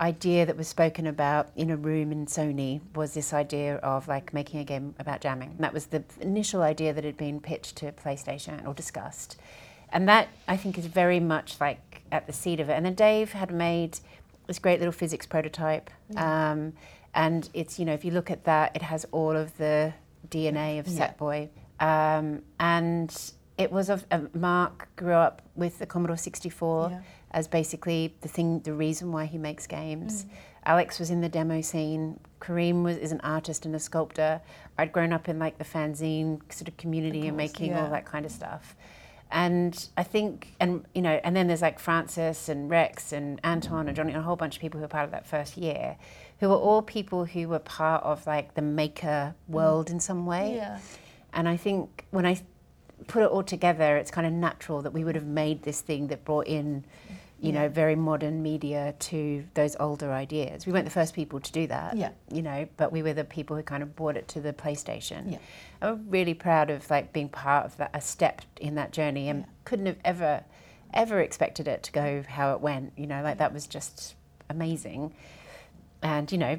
idea 0.00 0.46
that 0.46 0.56
was 0.56 0.68
spoken 0.68 1.06
about 1.06 1.50
in 1.56 1.70
a 1.70 1.76
room 1.76 2.12
in 2.12 2.26
Sony 2.26 2.80
was 2.94 3.14
this 3.14 3.32
idea 3.32 3.76
of 3.76 4.06
like 4.06 4.32
making 4.32 4.60
a 4.60 4.64
game 4.64 4.94
about 4.98 5.20
jamming. 5.20 5.50
And 5.50 5.58
that 5.60 5.72
was 5.72 5.86
the 5.86 6.04
initial 6.20 6.62
idea 6.62 6.92
that 6.92 7.04
had 7.04 7.16
been 7.16 7.40
pitched 7.40 7.76
to 7.76 7.92
PlayStation 7.92 8.66
or 8.66 8.74
discussed. 8.74 9.36
And 9.90 10.08
that 10.08 10.28
I 10.46 10.56
think 10.56 10.78
is 10.78 10.86
very 10.86 11.18
much 11.20 11.60
like 11.60 12.02
at 12.12 12.26
the 12.26 12.32
seed 12.32 12.60
of 12.60 12.68
it. 12.68 12.74
And 12.74 12.86
then 12.86 12.94
Dave 12.94 13.32
had 13.32 13.50
made 13.52 13.98
this 14.46 14.58
great 14.58 14.78
little 14.78 14.92
physics 14.92 15.26
prototype. 15.26 15.90
Um, 16.16 16.74
and 17.14 17.48
it's, 17.54 17.78
you 17.78 17.84
know, 17.84 17.94
if 17.94 18.04
you 18.04 18.12
look 18.12 18.30
at 18.30 18.44
that, 18.44 18.76
it 18.76 18.82
has 18.82 19.04
all 19.10 19.34
of 19.36 19.56
the 19.58 19.94
DNA 20.28 20.78
of 20.78 20.86
Yeah. 20.86 21.12
Sackboy. 21.12 21.48
Um, 21.80 22.42
and 22.60 23.32
it 23.58 23.70
was 23.72 23.90
of 23.90 24.06
uh, 24.10 24.20
Mark 24.34 24.88
grew 24.96 25.12
up 25.14 25.42
with 25.56 25.78
the 25.80 25.86
Commodore 25.86 26.16
64 26.16 26.90
Yeah. 26.90 27.00
as 27.32 27.48
basically 27.48 28.14
the 28.22 28.28
thing, 28.28 28.60
the 28.60 28.72
reason 28.72 29.12
why 29.12 29.26
he 29.26 29.36
makes 29.36 29.66
games. 29.66 30.24
Mm. 30.24 30.28
Alex 30.64 30.98
was 30.98 31.10
in 31.10 31.20
the 31.20 31.28
demo 31.28 31.60
scene. 31.60 32.20
Kareem 32.40 32.82
was 32.84 32.96
is 32.96 33.10
an 33.12 33.20
artist 33.22 33.66
and 33.66 33.74
a 33.74 33.80
sculptor. 33.80 34.40
I'd 34.78 34.92
grown 34.92 35.12
up 35.12 35.28
in 35.28 35.38
like 35.38 35.58
the 35.58 35.64
fanzine 35.64 36.40
sort 36.52 36.68
of 36.68 36.76
community 36.76 37.26
and 37.26 37.36
course, 37.36 37.52
making 37.52 37.70
yeah. 37.70 37.84
all 37.84 37.90
that 37.90 38.06
kind 38.06 38.24
of 38.24 38.30
stuff. 38.32 38.76
And 39.30 39.88
I 39.96 40.04
think, 40.04 40.54
and 40.58 40.86
you 40.94 41.02
know, 41.02 41.20
and 41.22 41.36
then 41.36 41.48
there's 41.48 41.60
like 41.62 41.78
Francis 41.78 42.48
and 42.48 42.70
Rex 42.70 43.12
and 43.12 43.40
Anton 43.44 43.86
and 43.88 43.96
Johnny, 43.96 44.12
and 44.12 44.20
a 44.20 44.22
whole 44.22 44.36
bunch 44.36 44.56
of 44.56 44.62
people 44.62 44.78
who 44.78 44.84
were 44.84 44.88
part 44.88 45.04
of 45.04 45.10
that 45.10 45.26
first 45.26 45.56
year, 45.58 45.96
who 46.40 46.48
were 46.48 46.56
all 46.56 46.80
people 46.80 47.24
who 47.26 47.48
were 47.48 47.58
part 47.58 48.02
of 48.04 48.26
like 48.26 48.54
the 48.54 48.62
maker 48.62 49.34
world 49.48 49.90
in 49.90 50.00
some 50.00 50.24
way. 50.24 50.54
yeah, 50.56 50.78
And 51.34 51.46
I 51.48 51.56
think 51.58 52.06
when 52.10 52.24
I 52.24 52.40
put 53.06 53.22
it 53.22 53.26
all 53.30 53.42
together, 53.42 53.96
it's 53.96 54.10
kind 54.10 54.26
of 54.26 54.32
natural 54.32 54.82
that 54.82 54.92
we 54.92 55.04
would 55.04 55.14
have 55.14 55.26
made 55.26 55.62
this 55.62 55.80
thing 55.80 56.08
that 56.08 56.24
brought 56.24 56.46
in, 56.46 56.84
you 57.40 57.52
know, 57.52 57.68
very 57.68 57.94
modern 57.94 58.42
media 58.42 58.94
to 58.98 59.44
those 59.54 59.76
older 59.78 60.10
ideas. 60.12 60.66
We 60.66 60.72
weren't 60.72 60.84
the 60.84 60.90
first 60.90 61.14
people 61.14 61.38
to 61.40 61.52
do 61.52 61.66
that, 61.68 61.96
Yeah. 61.96 62.10
you 62.32 62.42
know, 62.42 62.66
but 62.76 62.90
we 62.90 63.02
were 63.02 63.12
the 63.12 63.24
people 63.24 63.56
who 63.56 63.62
kind 63.62 63.82
of 63.82 63.94
brought 63.94 64.16
it 64.16 64.26
to 64.28 64.40
the 64.40 64.52
PlayStation. 64.52 65.32
Yeah. 65.32 65.38
I'm 65.80 66.10
really 66.10 66.34
proud 66.34 66.70
of 66.70 66.90
like 66.90 67.12
being 67.12 67.28
part 67.28 67.64
of 67.64 67.76
that, 67.76 67.90
a 67.94 68.00
step 68.00 68.42
in 68.60 68.74
that 68.74 68.92
journey, 68.92 69.28
and 69.28 69.40
Yeah. 69.40 69.46
couldn't 69.64 69.86
have 69.86 69.98
ever, 70.04 70.44
ever 70.92 71.20
expected 71.20 71.68
it 71.68 71.82
to 71.84 71.92
go 71.92 72.24
how 72.26 72.52
it 72.54 72.60
went. 72.60 72.92
You 72.96 73.06
know, 73.06 73.22
like 73.22 73.38
that 73.38 73.52
was 73.54 73.66
just 73.68 74.16
amazing, 74.50 75.14
and 76.02 76.30
you 76.32 76.38
know, 76.38 76.58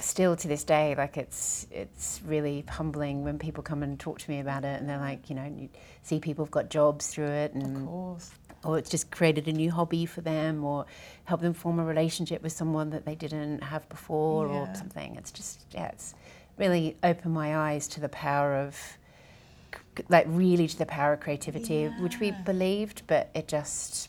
still 0.00 0.36
to 0.36 0.48
this 0.48 0.64
day, 0.64 0.94
like 0.96 1.16
it's 1.16 1.66
it's 1.70 2.20
really 2.26 2.64
humbling 2.68 3.24
when 3.24 3.38
people 3.38 3.62
come 3.62 3.82
and 3.82 3.98
talk 3.98 4.18
to 4.20 4.30
me 4.30 4.40
about 4.40 4.64
it, 4.64 4.80
and 4.80 4.88
they're 4.88 4.98
like, 4.98 5.28
you 5.30 5.36
know, 5.36 5.44
you 5.44 5.68
see 6.02 6.18
people 6.20 6.44
have 6.44 6.50
got 6.52 6.70
jobs 6.70 7.08
through 7.08 7.26
it, 7.28 7.54
of 7.54 7.62
and 7.62 7.86
course. 7.86 8.30
or 8.64 8.78
it's 8.78 8.90
just 8.90 9.10
created 9.10 9.46
a 9.48 9.52
new 9.52 9.70
hobby 9.70 10.06
for 10.06 10.20
them, 10.20 10.64
or 10.64 10.86
help 11.24 11.40
them 11.40 11.54
form 11.54 11.78
a 11.78 11.84
relationship 11.84 12.42
with 12.42 12.52
someone 12.52 12.90
that 12.90 13.04
they 13.04 13.14
didn't 13.14 13.62
have 13.62 13.88
before, 13.88 14.46
Yeah. 14.48 14.70
or 14.70 14.74
something. 14.74 15.16
It's 15.16 15.30
just 15.32 15.64
yeah, 15.72 15.88
it's 15.88 16.14
really 16.58 16.96
opened 17.02 17.32
my 17.34 17.56
eyes 17.56 17.88
to 17.88 18.00
the 18.00 18.08
power 18.08 18.54
of 18.56 18.76
like 20.08 20.26
really 20.28 20.66
to 20.66 20.78
the 20.78 20.86
power 20.86 21.12
of 21.14 21.20
creativity, 21.20 21.74
yeah. 21.82 22.00
which 22.02 22.18
we 22.20 22.32
believed, 22.44 23.02
but 23.06 23.30
it 23.34 23.48
just 23.48 24.08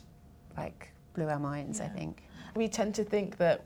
like 0.56 0.90
blew 1.14 1.28
our 1.28 1.38
minds. 1.38 1.78
Yeah. 1.78 1.86
I 1.86 1.88
think 1.90 2.22
we 2.54 2.68
tend 2.68 2.94
to 2.96 3.04
think 3.04 3.36
that 3.38 3.64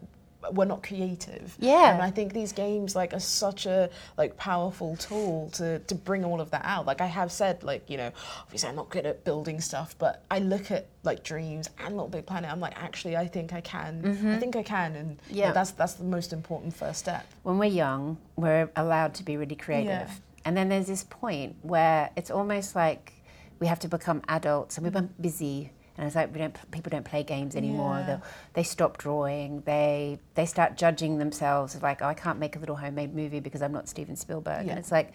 we're 0.52 0.66
not 0.66 0.82
creative. 0.82 1.56
Yeah. 1.58 1.94
And 1.94 2.02
I 2.02 2.10
think 2.10 2.32
these 2.32 2.52
games 2.52 2.94
like 2.94 3.12
are 3.12 3.20
such 3.20 3.66
a 3.66 3.90
like 4.16 4.36
powerful 4.36 4.96
tool 4.96 5.50
to 5.54 5.78
to 5.80 5.94
bring 5.94 6.24
all 6.24 6.40
of 6.40 6.50
that 6.50 6.62
out. 6.64 6.86
Like 6.86 7.00
I 7.00 7.06
have 7.06 7.32
said, 7.32 7.62
like, 7.62 7.88
you 7.88 7.96
know, 7.96 8.10
obviously 8.42 8.68
I'm 8.68 8.76
not 8.76 8.90
good 8.90 9.06
at 9.06 9.24
building 9.24 9.60
stuff, 9.60 9.94
but 9.98 10.24
I 10.30 10.38
look 10.38 10.70
at 10.70 10.88
like 11.02 11.22
Dreams 11.22 11.70
and 11.78 11.94
Little 11.94 12.08
Big 12.08 12.26
Planet, 12.26 12.50
I'm 12.50 12.60
like, 12.60 12.74
actually 12.76 13.16
I 13.16 13.26
think 13.26 13.52
I 13.52 13.60
can. 13.60 14.02
Mm-hmm. 14.02 14.28
I 14.28 14.38
think 14.38 14.56
I 14.56 14.62
can 14.62 14.96
and 14.96 15.18
yeah. 15.28 15.36
You 15.36 15.48
know, 15.48 15.54
that's 15.54 15.72
that's 15.72 15.94
the 15.94 16.04
most 16.04 16.32
important 16.32 16.74
first 16.74 16.98
step. 17.00 17.26
When 17.42 17.58
we're 17.58 17.66
young, 17.66 18.18
we're 18.36 18.70
allowed 18.76 19.14
to 19.14 19.22
be 19.22 19.36
really 19.36 19.56
creative. 19.56 19.86
Yeah. 19.86 20.10
And 20.44 20.56
then 20.56 20.68
there's 20.68 20.86
this 20.86 21.04
point 21.04 21.56
where 21.62 22.10
it's 22.16 22.30
almost 22.30 22.76
like 22.76 23.12
we 23.58 23.66
have 23.66 23.80
to 23.80 23.88
become 23.88 24.22
adults 24.28 24.76
and 24.76 24.84
we've 24.84 24.92
been 24.92 25.10
busy 25.20 25.72
and 25.96 26.06
it's 26.06 26.16
like 26.16 26.32
we 26.32 26.38
don't, 26.38 26.70
people 26.70 26.90
don't 26.90 27.04
play 27.04 27.22
games 27.22 27.56
anymore. 27.56 28.04
Yeah. 28.06 28.18
They 28.54 28.62
stop 28.62 28.98
drawing. 28.98 29.62
They 29.62 30.18
they 30.34 30.46
start 30.46 30.76
judging 30.76 31.18
themselves 31.18 31.80
like, 31.82 32.02
oh, 32.02 32.06
I 32.06 32.14
can't 32.14 32.38
make 32.38 32.56
a 32.56 32.58
little 32.58 32.76
homemade 32.76 33.14
movie 33.14 33.40
because 33.40 33.62
I'm 33.62 33.72
not 33.72 33.88
Steven 33.88 34.16
Spielberg. 34.16 34.66
Yeah. 34.66 34.72
And 34.72 34.78
it's 34.78 34.92
like, 34.92 35.14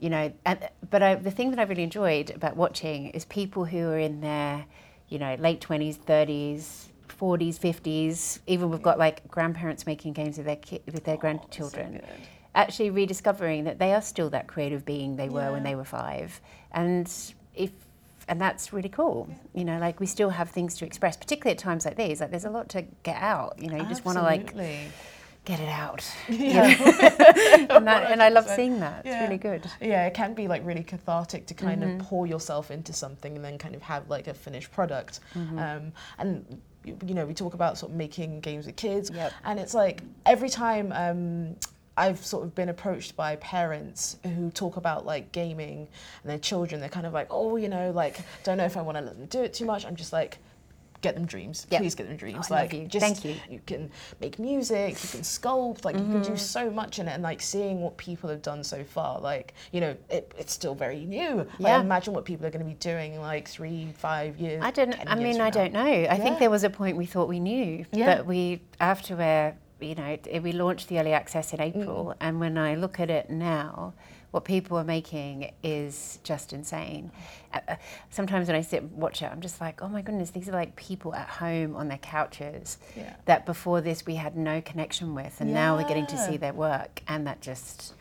you 0.00 0.10
know, 0.10 0.32
and, 0.44 0.68
but 0.90 1.02
I, 1.02 1.14
the 1.14 1.30
thing 1.30 1.50
that 1.50 1.58
I 1.58 1.62
really 1.62 1.82
enjoyed 1.82 2.30
about 2.30 2.56
watching 2.56 3.10
is 3.10 3.24
people 3.24 3.64
who 3.64 3.88
are 3.88 3.98
in 3.98 4.20
their, 4.20 4.66
you 5.08 5.18
know, 5.18 5.36
late 5.38 5.60
twenties, 5.60 5.96
thirties, 5.96 6.88
40s, 7.08 7.58
50s. 7.58 8.40
Even 8.46 8.70
we've 8.70 8.82
got 8.82 8.98
like 8.98 9.26
grandparents 9.28 9.86
making 9.86 10.12
games 10.12 10.36
with 10.36 10.46
their 10.46 10.56
ki- 10.56 10.82
with 10.86 11.04
their 11.04 11.16
oh, 11.16 11.20
grandchildren. 11.20 12.00
So 12.02 12.14
actually 12.54 12.90
rediscovering 12.90 13.64
that 13.64 13.78
they 13.78 13.94
are 13.94 14.02
still 14.02 14.30
that 14.30 14.46
creative 14.46 14.84
being 14.84 15.16
they 15.16 15.28
were 15.28 15.40
yeah. 15.40 15.50
when 15.50 15.62
they 15.62 15.74
were 15.74 15.84
five. 15.84 16.40
And 16.72 17.10
if 17.54 17.70
and 18.28 18.40
that's 18.40 18.72
really 18.72 18.88
cool. 18.88 19.28
You 19.54 19.64
know, 19.64 19.78
like 19.78 20.00
we 20.00 20.06
still 20.06 20.30
have 20.30 20.50
things 20.50 20.76
to 20.78 20.86
express, 20.86 21.16
particularly 21.16 21.52
at 21.52 21.58
times 21.58 21.84
like 21.84 21.96
these. 21.96 22.20
Like 22.20 22.30
there's 22.30 22.44
a 22.44 22.50
lot 22.50 22.68
to 22.70 22.82
get 23.02 23.20
out. 23.20 23.58
You 23.58 23.68
know, 23.68 23.76
you 23.76 23.86
just 23.86 24.04
want 24.04 24.18
to 24.18 24.22
like 24.22 24.54
get 25.44 25.60
it 25.60 25.68
out. 25.68 26.04
Yeah. 26.28 26.66
and, 27.70 27.86
that, 27.86 28.10
and, 28.10 28.22
I 28.22 28.28
love 28.28 28.48
seeing 28.48 28.80
that. 28.80 29.04
It's 29.04 29.20
really 29.20 29.38
good. 29.38 29.68
Yeah, 29.80 30.06
it 30.06 30.14
can 30.14 30.34
be 30.34 30.48
like 30.48 30.64
really 30.64 30.82
cathartic 30.82 31.46
to 31.46 31.54
kind 31.54 31.82
mm-hmm. 31.82 32.00
of 32.00 32.06
pour 32.06 32.26
yourself 32.26 32.70
into 32.70 32.92
something 32.92 33.36
and 33.36 33.44
then 33.44 33.58
kind 33.58 33.74
of 33.74 33.82
have 33.82 34.08
like 34.08 34.28
a 34.28 34.34
finished 34.34 34.72
product. 34.72 35.20
Mm-hmm. 35.34 35.58
Um, 35.58 35.92
and 36.18 36.60
you 36.84 37.14
know, 37.14 37.26
we 37.26 37.34
talk 37.34 37.54
about 37.54 37.78
sort 37.78 37.92
of 37.92 37.96
making 37.96 38.40
games 38.40 38.66
with 38.66 38.76
kids, 38.76 39.10
yep. 39.14 39.32
and 39.44 39.60
it's 39.60 39.74
like 39.74 40.02
every 40.26 40.48
time 40.48 40.92
um, 40.92 41.56
I've 41.96 42.24
sort 42.24 42.44
of 42.44 42.54
been 42.54 42.68
approached 42.68 43.16
by 43.16 43.36
parents 43.36 44.16
who 44.24 44.50
talk 44.50 44.76
about 44.76 45.04
like 45.04 45.32
gaming 45.32 45.88
and 46.22 46.30
their 46.30 46.38
children. 46.38 46.80
They're 46.80 46.88
kind 46.88 47.06
of 47.06 47.12
like, 47.12 47.26
oh, 47.30 47.56
you 47.56 47.68
know, 47.68 47.90
like 47.90 48.20
don't 48.44 48.58
know 48.58 48.64
if 48.64 48.76
I 48.76 48.82
want 48.82 48.98
to 48.98 49.04
let 49.04 49.18
them 49.18 49.26
do 49.26 49.42
it 49.42 49.52
too 49.52 49.66
much. 49.66 49.84
I'm 49.84 49.96
just 49.96 50.12
like, 50.12 50.38
get 51.02 51.14
them 51.14 51.26
dreams. 51.26 51.66
Yep. 51.70 51.80
Please 51.80 51.94
get 51.94 52.08
them 52.08 52.16
dreams. 52.16 52.46
Oh, 52.50 52.54
like, 52.54 52.72
you. 52.72 52.86
just 52.86 53.04
thank 53.04 53.24
you. 53.24 53.34
You 53.50 53.60
can 53.66 53.90
make 54.20 54.38
music. 54.38 54.90
You 54.90 55.08
can 55.08 55.20
sculpt. 55.20 55.84
Like, 55.84 55.96
mm-hmm. 55.96 56.06
you 56.06 56.12
can 56.12 56.22
do 56.22 56.28
mm-hmm. 56.28 56.36
so 56.36 56.70
much 56.70 56.98
in 56.98 57.08
it. 57.08 57.12
And 57.12 57.22
like 57.22 57.42
seeing 57.42 57.82
what 57.82 57.96
people 57.98 58.30
have 58.30 58.40
done 58.40 58.64
so 58.64 58.82
far, 58.84 59.20
like 59.20 59.52
you 59.72 59.80
know, 59.80 59.94
it, 60.08 60.32
it's 60.38 60.52
still 60.52 60.74
very 60.74 61.04
new. 61.04 61.36
Like, 61.36 61.46
yeah. 61.58 61.80
imagine 61.80 62.14
what 62.14 62.24
people 62.24 62.46
are 62.46 62.50
going 62.50 62.64
to 62.64 62.68
be 62.68 62.78
doing 62.78 63.20
like 63.20 63.48
three, 63.48 63.92
five 63.98 64.38
years. 64.38 64.62
I 64.64 64.70
don't. 64.70 64.94
I 65.06 65.14
mean, 65.16 65.40
I 65.40 65.44
now. 65.44 65.50
don't 65.50 65.72
know. 65.74 65.80
I 65.80 66.02
yeah. 66.02 66.16
think 66.16 66.38
there 66.38 66.50
was 66.50 66.64
a 66.64 66.70
point 66.70 66.96
we 66.96 67.06
thought 67.06 67.28
we 67.28 67.40
knew, 67.40 67.84
yeah. 67.92 68.16
but 68.16 68.26
we 68.26 68.62
after 68.80 69.16
we're 69.16 69.54
you 69.84 69.94
know, 69.94 70.18
it, 70.24 70.42
we 70.42 70.52
launched 70.52 70.88
the 70.88 70.98
early 70.98 71.12
access 71.12 71.52
in 71.52 71.60
April, 71.60 72.06
mm. 72.06 72.16
and 72.20 72.40
when 72.40 72.58
I 72.58 72.74
look 72.74 73.00
at 73.00 73.10
it 73.10 73.30
now, 73.30 73.94
what 74.30 74.44
people 74.44 74.78
are 74.78 74.84
making 74.84 75.52
is 75.62 76.18
just 76.24 76.52
insane. 76.52 77.10
Uh, 77.52 77.60
uh, 77.68 77.76
sometimes 78.10 78.48
when 78.48 78.56
I 78.56 78.62
sit 78.62 78.82
and 78.82 78.92
watch 78.92 79.22
it, 79.22 79.26
I'm 79.26 79.42
just 79.42 79.60
like, 79.60 79.82
oh 79.82 79.88
my 79.88 80.00
goodness, 80.00 80.30
these 80.30 80.48
are 80.48 80.52
like 80.52 80.74
people 80.74 81.14
at 81.14 81.28
home 81.28 81.76
on 81.76 81.88
their 81.88 81.98
couches 81.98 82.78
yeah. 82.96 83.14
that 83.26 83.44
before 83.44 83.80
this 83.80 84.06
we 84.06 84.14
had 84.14 84.36
no 84.36 84.60
connection 84.60 85.14
with, 85.14 85.40
and 85.40 85.50
yeah. 85.50 85.56
now 85.56 85.76
we're 85.76 85.88
getting 85.88 86.06
to 86.06 86.18
see 86.18 86.36
their 86.36 86.54
work, 86.54 87.02
and 87.08 87.26
that 87.26 87.40
just 87.40 87.94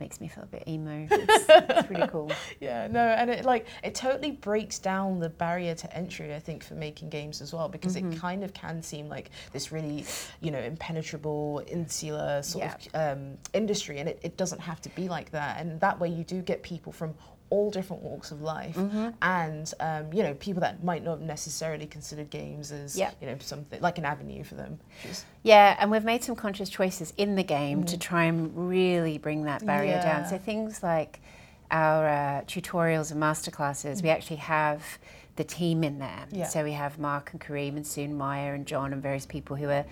makes 0.00 0.20
me 0.20 0.28
feel 0.28 0.44
a 0.44 0.46
bit 0.46 0.64
emo. 0.66 1.06
It's, 1.20 1.46
it's 1.48 1.90
really 1.90 2.08
cool. 2.08 2.32
Yeah, 2.60 2.88
no, 2.88 3.00
and 3.00 3.30
it 3.30 3.44
like 3.44 3.66
it 3.84 3.94
totally 3.94 4.32
breaks 4.32 4.78
down 4.78 5.20
the 5.20 5.28
barrier 5.28 5.74
to 5.74 5.96
entry. 5.96 6.34
I 6.34 6.38
think 6.38 6.64
for 6.64 6.74
making 6.74 7.10
games 7.10 7.40
as 7.40 7.52
well, 7.52 7.68
because 7.68 7.96
mm-hmm. 7.96 8.12
it 8.12 8.18
kind 8.18 8.42
of 8.42 8.54
can 8.54 8.82
seem 8.82 9.08
like 9.08 9.30
this 9.52 9.70
really, 9.70 10.04
you 10.40 10.50
know, 10.50 10.58
impenetrable, 10.58 11.62
insular 11.66 12.42
sort 12.42 12.88
yeah. 12.92 13.12
of 13.12 13.18
um, 13.18 13.38
industry, 13.52 13.98
and 13.98 14.08
it, 14.08 14.18
it 14.22 14.36
doesn't 14.36 14.60
have 14.60 14.80
to 14.82 14.88
be 14.90 15.08
like 15.08 15.30
that. 15.30 15.60
And 15.60 15.78
that 15.80 16.00
way, 16.00 16.08
you 16.08 16.24
do 16.24 16.40
get 16.42 16.62
people 16.62 16.92
from 16.92 17.14
all 17.50 17.70
different 17.70 18.02
walks 18.02 18.30
of 18.30 18.40
life 18.40 18.76
mm-hmm. 18.76 19.08
and 19.22 19.74
um, 19.80 20.12
you 20.12 20.22
know 20.22 20.34
people 20.34 20.60
that 20.60 20.82
might 20.84 21.02
not 21.02 21.20
necessarily 21.20 21.84
considered 21.84 22.30
games 22.30 22.70
as 22.70 22.96
you 23.20 23.26
know 23.26 23.36
something 23.40 23.80
like 23.80 23.98
an 23.98 24.04
avenue 24.04 24.44
for 24.44 24.54
them 24.54 24.78
yeah 25.42 25.76
and 25.80 25.90
we've 25.90 26.04
made 26.04 26.22
some 26.22 26.36
conscious 26.36 26.68
choices 26.70 27.12
in 27.16 27.34
the 27.34 27.42
game 27.42 27.82
mm. 27.82 27.86
to 27.86 27.98
try 27.98 28.24
and 28.24 28.68
really 28.68 29.18
bring 29.18 29.44
that 29.44 29.66
barrier 29.66 29.92
yeah. 29.92 30.18
down 30.20 30.28
so 30.28 30.38
things 30.38 30.82
like 30.82 31.20
our 31.72 32.08
uh, 32.08 32.42
tutorials 32.42 33.10
and 33.10 33.20
masterclasses 33.20 33.98
mm. 33.98 34.04
we 34.04 34.08
actually 34.08 34.36
have 34.36 34.98
the 35.34 35.44
team 35.44 35.82
in 35.82 35.98
there 35.98 36.26
yeah. 36.30 36.46
so 36.46 36.62
we 36.62 36.72
have 36.72 36.98
mark 36.98 37.30
and 37.32 37.40
kareem 37.40 37.76
and 37.76 37.86
soon 37.86 38.16
maya 38.16 38.54
and 38.54 38.64
john 38.66 38.92
and 38.92 39.02
various 39.02 39.26
people 39.26 39.56
who 39.56 39.68
are 39.68 39.84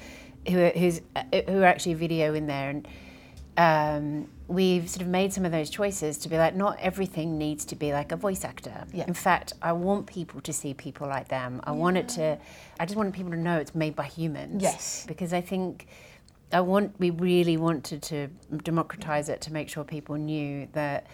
who 0.49 0.63
are, 0.63 0.71
who's, 0.71 1.01
uh, 1.17 1.23
who 1.47 1.61
are 1.61 1.67
actually 1.67 1.95
video 1.95 2.35
in 2.35 2.47
there 2.47 2.71
and 2.71 2.87
um, 3.59 4.29
we've 4.47 4.89
sort 4.89 5.03
of 5.03 5.09
made 5.09 5.33
some 5.33 5.45
of 5.45 5.51
those 5.51 5.69
choices 5.69 6.17
to 6.19 6.29
be 6.29 6.39
like, 6.39 6.55
not 6.55 6.79
everything 6.79 7.37
needs 7.37 7.65
to 7.67 7.77
be 7.77 7.93
like 7.93 8.13
a 8.13 8.17
voice 8.17 8.45
actor. 8.45 8.85
Yeah. 8.93 9.05
In 9.09 9.15
fact, 9.15 9.53
I 9.61 9.73
want 9.73 10.07
people 10.07 10.41
to 10.43 10.53
see 10.53 10.75
people 10.75 11.09
like 11.09 11.27
them. 11.27 11.61
I 11.65 11.73
yeah. 11.73 11.77
want 11.77 11.97
it 11.97 12.09
to, 12.11 12.39
I 12.79 12.87
just 12.87 12.97
want 12.97 13.13
people 13.13 13.33
to 13.33 13.37
know 13.37 13.59
it's 13.59 13.75
made 13.75 13.97
by 13.97 14.05
humans. 14.05 14.63
Yes. 14.63 15.05
Because 15.09 15.33
I 15.33 15.41
think 15.41 15.89
I 16.53 16.61
want, 16.61 16.95
we 17.01 17.11
really 17.11 17.57
wanted 17.57 18.01
to 18.05 18.29
democratize 18.63 19.29
it 19.29 19.41
to 19.43 19.53
make 19.53 19.69
sure 19.69 19.83
people 19.83 20.15
knew 20.15 20.69
that 20.73 21.09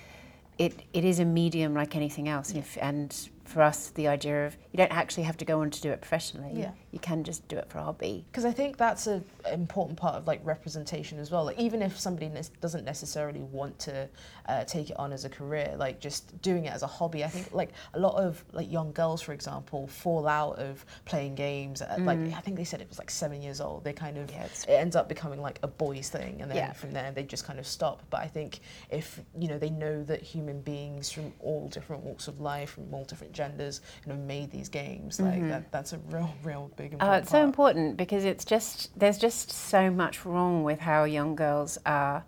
it, 0.58 0.84
it 0.92 1.04
is 1.04 1.18
a 1.20 1.24
medium 1.24 1.72
like 1.72 1.96
anything 1.96 2.28
else. 2.28 2.50
And, 2.50 2.58
if, 2.58 2.76
and 2.78 3.28
for 3.44 3.62
us 3.62 3.90
the 3.90 4.08
idea 4.08 4.46
of 4.46 4.56
you 4.72 4.78
don't 4.78 4.92
actually 4.92 5.22
have 5.24 5.36
to 5.36 5.44
go 5.44 5.60
on 5.60 5.70
to 5.70 5.80
do 5.80 5.90
it 5.90 6.00
professionally. 6.00 6.52
Yeah. 6.54 6.72
You 6.90 6.98
can 6.98 7.24
just 7.24 7.46
do 7.48 7.56
it 7.56 7.68
for 7.68 7.78
a 7.78 7.84
hobby. 7.84 8.24
Because 8.30 8.44
I 8.44 8.52
think 8.52 8.76
that's 8.76 9.06
an 9.06 9.24
important 9.52 9.98
part 9.98 10.14
of 10.14 10.26
like 10.26 10.40
representation 10.44 11.18
as 11.18 11.30
well. 11.30 11.44
Like 11.44 11.58
even 11.58 11.82
if 11.82 11.98
somebody 11.98 12.28
ne- 12.28 12.42
doesn't 12.60 12.84
necessarily 12.84 13.42
want 13.42 13.78
to 13.80 14.08
uh, 14.46 14.64
take 14.64 14.90
it 14.90 14.98
on 14.98 15.12
as 15.12 15.24
a 15.24 15.28
career, 15.28 15.74
like 15.76 16.00
just 16.00 16.40
doing 16.42 16.64
it 16.64 16.72
as 16.72 16.82
a 16.82 16.86
hobby. 16.86 17.24
I 17.24 17.28
think 17.28 17.52
like 17.52 17.70
a 17.94 17.98
lot 17.98 18.14
of 18.16 18.42
like 18.52 18.70
young 18.70 18.92
girls, 18.92 19.20
for 19.22 19.32
example, 19.32 19.86
fall 19.86 20.26
out 20.26 20.58
of 20.58 20.84
playing 21.04 21.34
games. 21.34 21.82
At, 21.82 21.98
mm. 21.98 22.06
Like 22.06 22.18
I 22.36 22.40
think 22.40 22.56
they 22.56 22.64
said 22.64 22.80
it 22.80 22.88
was 22.88 22.98
like 22.98 23.10
seven 23.10 23.42
years 23.42 23.60
old. 23.60 23.84
They 23.84 23.92
kind 23.92 24.16
of 24.18 24.30
yeah, 24.30 24.44
it 24.44 24.68
ends 24.68 24.96
up 24.96 25.08
becoming 25.08 25.40
like 25.40 25.58
a 25.62 25.68
boys 25.68 26.08
thing, 26.08 26.40
and 26.40 26.50
then 26.50 26.56
yeah. 26.56 26.72
from 26.72 26.92
there 26.92 27.12
they 27.12 27.22
just 27.22 27.44
kind 27.44 27.58
of 27.58 27.66
stop. 27.66 28.02
But 28.10 28.20
I 28.20 28.26
think 28.26 28.60
if 28.90 29.20
you 29.38 29.48
know 29.48 29.58
they 29.58 29.70
know 29.70 30.02
that 30.04 30.22
human 30.22 30.60
beings 30.60 31.10
from 31.10 31.32
all 31.40 31.68
different 31.68 32.02
walks 32.02 32.28
of 32.28 32.40
life, 32.40 32.70
from 32.70 32.92
all 32.92 33.04
different 33.04 33.33
genders 33.34 33.80
you 34.06 34.12
know 34.12 34.18
made 34.18 34.50
these 34.50 34.68
games 34.68 35.20
like 35.20 35.34
mm-hmm. 35.34 35.48
that 35.48 35.70
that's 35.70 35.92
a 35.92 35.98
real 36.10 36.32
real 36.42 36.70
big 36.76 36.96
oh 37.00 37.12
it's 37.12 37.30
part. 37.30 37.42
so 37.42 37.44
important 37.44 37.96
because 37.96 38.24
it's 38.24 38.44
just 38.44 38.98
there's 38.98 39.18
just 39.18 39.50
so 39.50 39.90
much 39.90 40.24
wrong 40.24 40.64
with 40.64 40.80
how 40.80 41.04
young 41.04 41.34
girls 41.34 41.76
are 41.84 42.24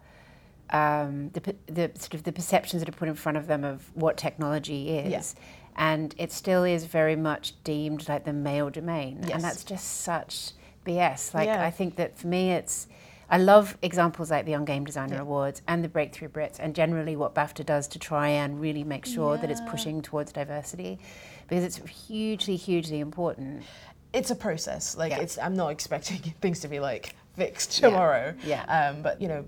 um, 0.70 1.30
the, 1.30 1.54
the 1.66 1.92
sort 1.94 2.14
of 2.14 2.24
the 2.24 2.32
perceptions 2.32 2.82
that 2.82 2.88
are 2.88 2.98
put 2.98 3.06
in 3.06 3.14
front 3.14 3.38
of 3.38 3.46
them 3.46 3.62
of 3.62 3.88
what 3.94 4.16
technology 4.16 4.90
is 4.90 5.36
yeah. 5.38 5.44
and 5.76 6.14
it 6.18 6.32
still 6.32 6.64
is 6.64 6.84
very 6.84 7.14
much 7.14 7.54
deemed 7.62 8.08
like 8.08 8.24
the 8.24 8.32
male 8.32 8.68
domain 8.68 9.20
yes. 9.22 9.30
and 9.30 9.44
that's 9.44 9.62
just 9.62 10.02
such 10.02 10.50
BS 10.84 11.34
like 11.34 11.46
yeah. 11.46 11.64
I 11.64 11.70
think 11.70 11.96
that 11.96 12.18
for 12.18 12.26
me 12.26 12.50
it's 12.50 12.88
I 13.28 13.38
love 13.38 13.76
examples 13.82 14.30
like 14.30 14.44
the 14.44 14.52
Young 14.52 14.64
Game 14.64 14.84
Designer 14.84 15.16
yeah. 15.16 15.22
Awards 15.22 15.62
and 15.66 15.82
the 15.82 15.88
Breakthrough 15.88 16.28
Brits, 16.28 16.58
and 16.58 16.74
generally 16.74 17.16
what 17.16 17.34
BAFTA 17.34 17.66
does 17.66 17.88
to 17.88 17.98
try 17.98 18.28
and 18.28 18.60
really 18.60 18.84
make 18.84 19.04
sure 19.04 19.34
yeah. 19.34 19.40
that 19.40 19.50
it's 19.50 19.60
pushing 19.68 20.02
towards 20.02 20.32
diversity, 20.32 20.98
because 21.48 21.64
it's 21.64 21.76
hugely, 21.88 22.56
hugely 22.56 23.00
important. 23.00 23.64
It's 24.12 24.30
a 24.30 24.36
process. 24.36 24.96
Like 24.96 25.10
yeah. 25.10 25.20
it's, 25.20 25.38
I'm 25.38 25.54
not 25.54 25.68
expecting 25.68 26.18
things 26.40 26.60
to 26.60 26.68
be 26.68 26.80
like 26.80 27.14
fixed 27.34 27.72
tomorrow. 27.72 28.34
Yeah. 28.44 28.64
Um, 28.64 29.02
but 29.02 29.20
you 29.20 29.28
know, 29.28 29.44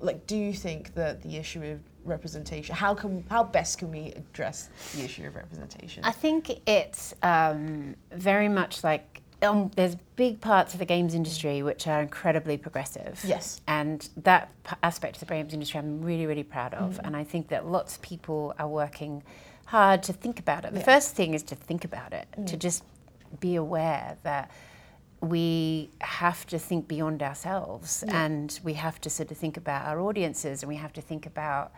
like, 0.00 0.26
do 0.26 0.36
you 0.36 0.52
think 0.52 0.94
that 0.94 1.22
the 1.22 1.36
issue 1.36 1.62
of 1.62 1.80
representation, 2.04 2.74
how 2.74 2.94
can, 2.94 3.24
how 3.28 3.44
best 3.44 3.78
can 3.78 3.90
we 3.90 4.12
address 4.16 4.70
the 4.94 5.04
issue 5.04 5.26
of 5.26 5.36
representation? 5.36 6.04
I 6.04 6.12
think 6.12 6.50
it's 6.66 7.14
um, 7.22 7.94
very 8.12 8.48
much 8.48 8.82
like 8.82 9.19
um, 9.42 9.70
there's 9.76 9.96
big 10.16 10.40
parts 10.40 10.72
of 10.74 10.78
the 10.78 10.84
games 10.84 11.14
industry 11.14 11.62
which 11.62 11.86
are 11.86 12.00
incredibly 12.00 12.56
progressive. 12.56 13.20
Yes. 13.24 13.60
And 13.66 14.08
that 14.18 14.50
p- 14.64 14.76
aspect 14.82 15.16
of 15.16 15.20
the 15.20 15.34
games 15.34 15.54
industry 15.54 15.78
I'm 15.78 16.02
really, 16.02 16.26
really 16.26 16.42
proud 16.42 16.74
of. 16.74 16.94
Mm. 16.94 17.06
And 17.06 17.16
I 17.16 17.24
think 17.24 17.48
that 17.48 17.66
lots 17.66 17.96
of 17.96 18.02
people 18.02 18.54
are 18.58 18.68
working 18.68 19.22
hard 19.66 20.02
to 20.04 20.12
think 20.12 20.38
about 20.38 20.64
it. 20.64 20.72
The 20.72 20.80
yeah. 20.80 20.84
first 20.84 21.14
thing 21.14 21.34
is 21.34 21.42
to 21.44 21.54
think 21.54 21.84
about 21.84 22.12
it, 22.12 22.26
mm. 22.36 22.46
to 22.46 22.56
just 22.56 22.84
be 23.38 23.56
aware 23.56 24.16
that 24.24 24.50
we 25.20 25.90
have 26.00 26.46
to 26.46 26.58
think 26.58 26.88
beyond 26.88 27.22
ourselves 27.22 28.02
Yeah. 28.06 28.24
and 28.24 28.58
we 28.64 28.74
have 28.74 29.00
to 29.02 29.10
sort 29.10 29.30
of 29.30 29.36
think 29.36 29.56
about 29.56 29.86
our 29.86 30.00
audiences 30.00 30.62
and 30.62 30.68
we 30.68 30.76
have 30.76 30.92
to 30.94 31.00
think 31.00 31.26
about, 31.26 31.72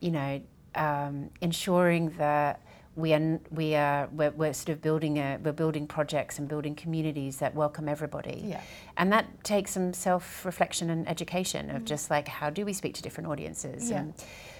you 0.00 0.10
know, 0.10 0.40
um, 0.74 1.30
ensuring 1.40 2.10
that 2.16 2.60
we 2.94 3.14
are 3.14 3.40
we 3.50 3.74
are 3.74 4.08
we're, 4.12 4.30
we're 4.32 4.52
sort 4.52 4.68
of 4.70 4.82
building 4.82 5.16
a 5.18 5.38
we're 5.42 5.52
building 5.52 5.86
projects 5.86 6.38
and 6.38 6.46
building 6.48 6.74
communities 6.74 7.38
that 7.38 7.54
welcome 7.54 7.88
everybody. 7.88 8.42
Yeah. 8.44 8.60
And 8.98 9.10
that 9.12 9.42
takes 9.44 9.70
some 9.72 9.94
self 9.94 10.44
reflection 10.44 10.90
and 10.90 11.08
education 11.08 11.70
of 11.70 11.84
just 11.84 12.10
like 12.10 12.28
how 12.28 12.50
do 12.50 12.64
we 12.66 12.72
speak 12.72 12.94
to 12.94 13.02
different 13.02 13.30
audiences. 13.30 13.84
Mm. 13.84 13.90
Yeah. 13.90 13.98
And 14.00 14.14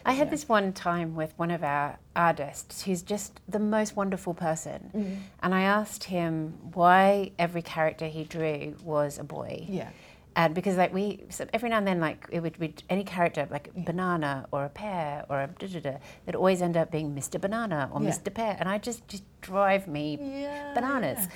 I 0.07 0.12
had 0.12 0.29
Yeah. 0.29 0.31
this 0.31 0.49
one 0.49 0.73
time 0.73 1.15
with 1.15 1.35
one 1.37 1.51
of 1.51 1.62
our 1.62 1.99
artists 2.17 2.83
who's 2.83 3.03
just 3.03 3.41
the 3.49 3.59
most 3.59 3.97
wonderful 3.97 4.35
person. 4.35 4.91
Mm. 4.95 5.17
And 5.43 5.55
I 5.55 5.62
asked 5.62 6.05
him 6.05 6.55
why 6.73 7.33
every 7.39 7.62
character 7.62 8.07
he 8.07 8.25
drew 8.25 8.77
was 8.83 9.19
a 9.19 9.25
boy. 9.25 9.67
Yeah. 9.69 9.91
And 10.35 10.55
because 10.55 10.77
like 10.77 10.95
we 10.95 11.25
so 11.29 11.47
every 11.53 11.69
now 11.69 11.79
and 11.79 11.87
then 11.87 12.01
like 12.01 12.27
it 12.31 12.41
would 12.41 12.59
be 12.59 12.75
any 12.89 13.05
character 13.05 13.47
like 13.51 13.69
a 13.77 13.81
banana 13.81 14.47
or 14.51 14.65
a 14.65 14.69
pear 14.71 15.25
or 15.29 15.43
a 15.43 15.47
da 15.47 15.67
da 15.67 15.81
da 15.81 15.97
that 16.27 16.35
always 16.35 16.62
end 16.62 16.77
up 16.77 16.91
being 16.91 17.15
Mr. 17.15 17.41
Banana 17.41 17.91
or 17.93 18.03
Yeah. 18.03 18.11
Mr. 18.11 18.33
Pear 18.33 18.57
and 18.59 18.69
I 18.69 18.79
just 18.79 19.07
just 19.09 19.25
drive 19.43 19.87
me 19.87 20.19
Yeah. 20.21 20.73
bananas. 20.75 21.29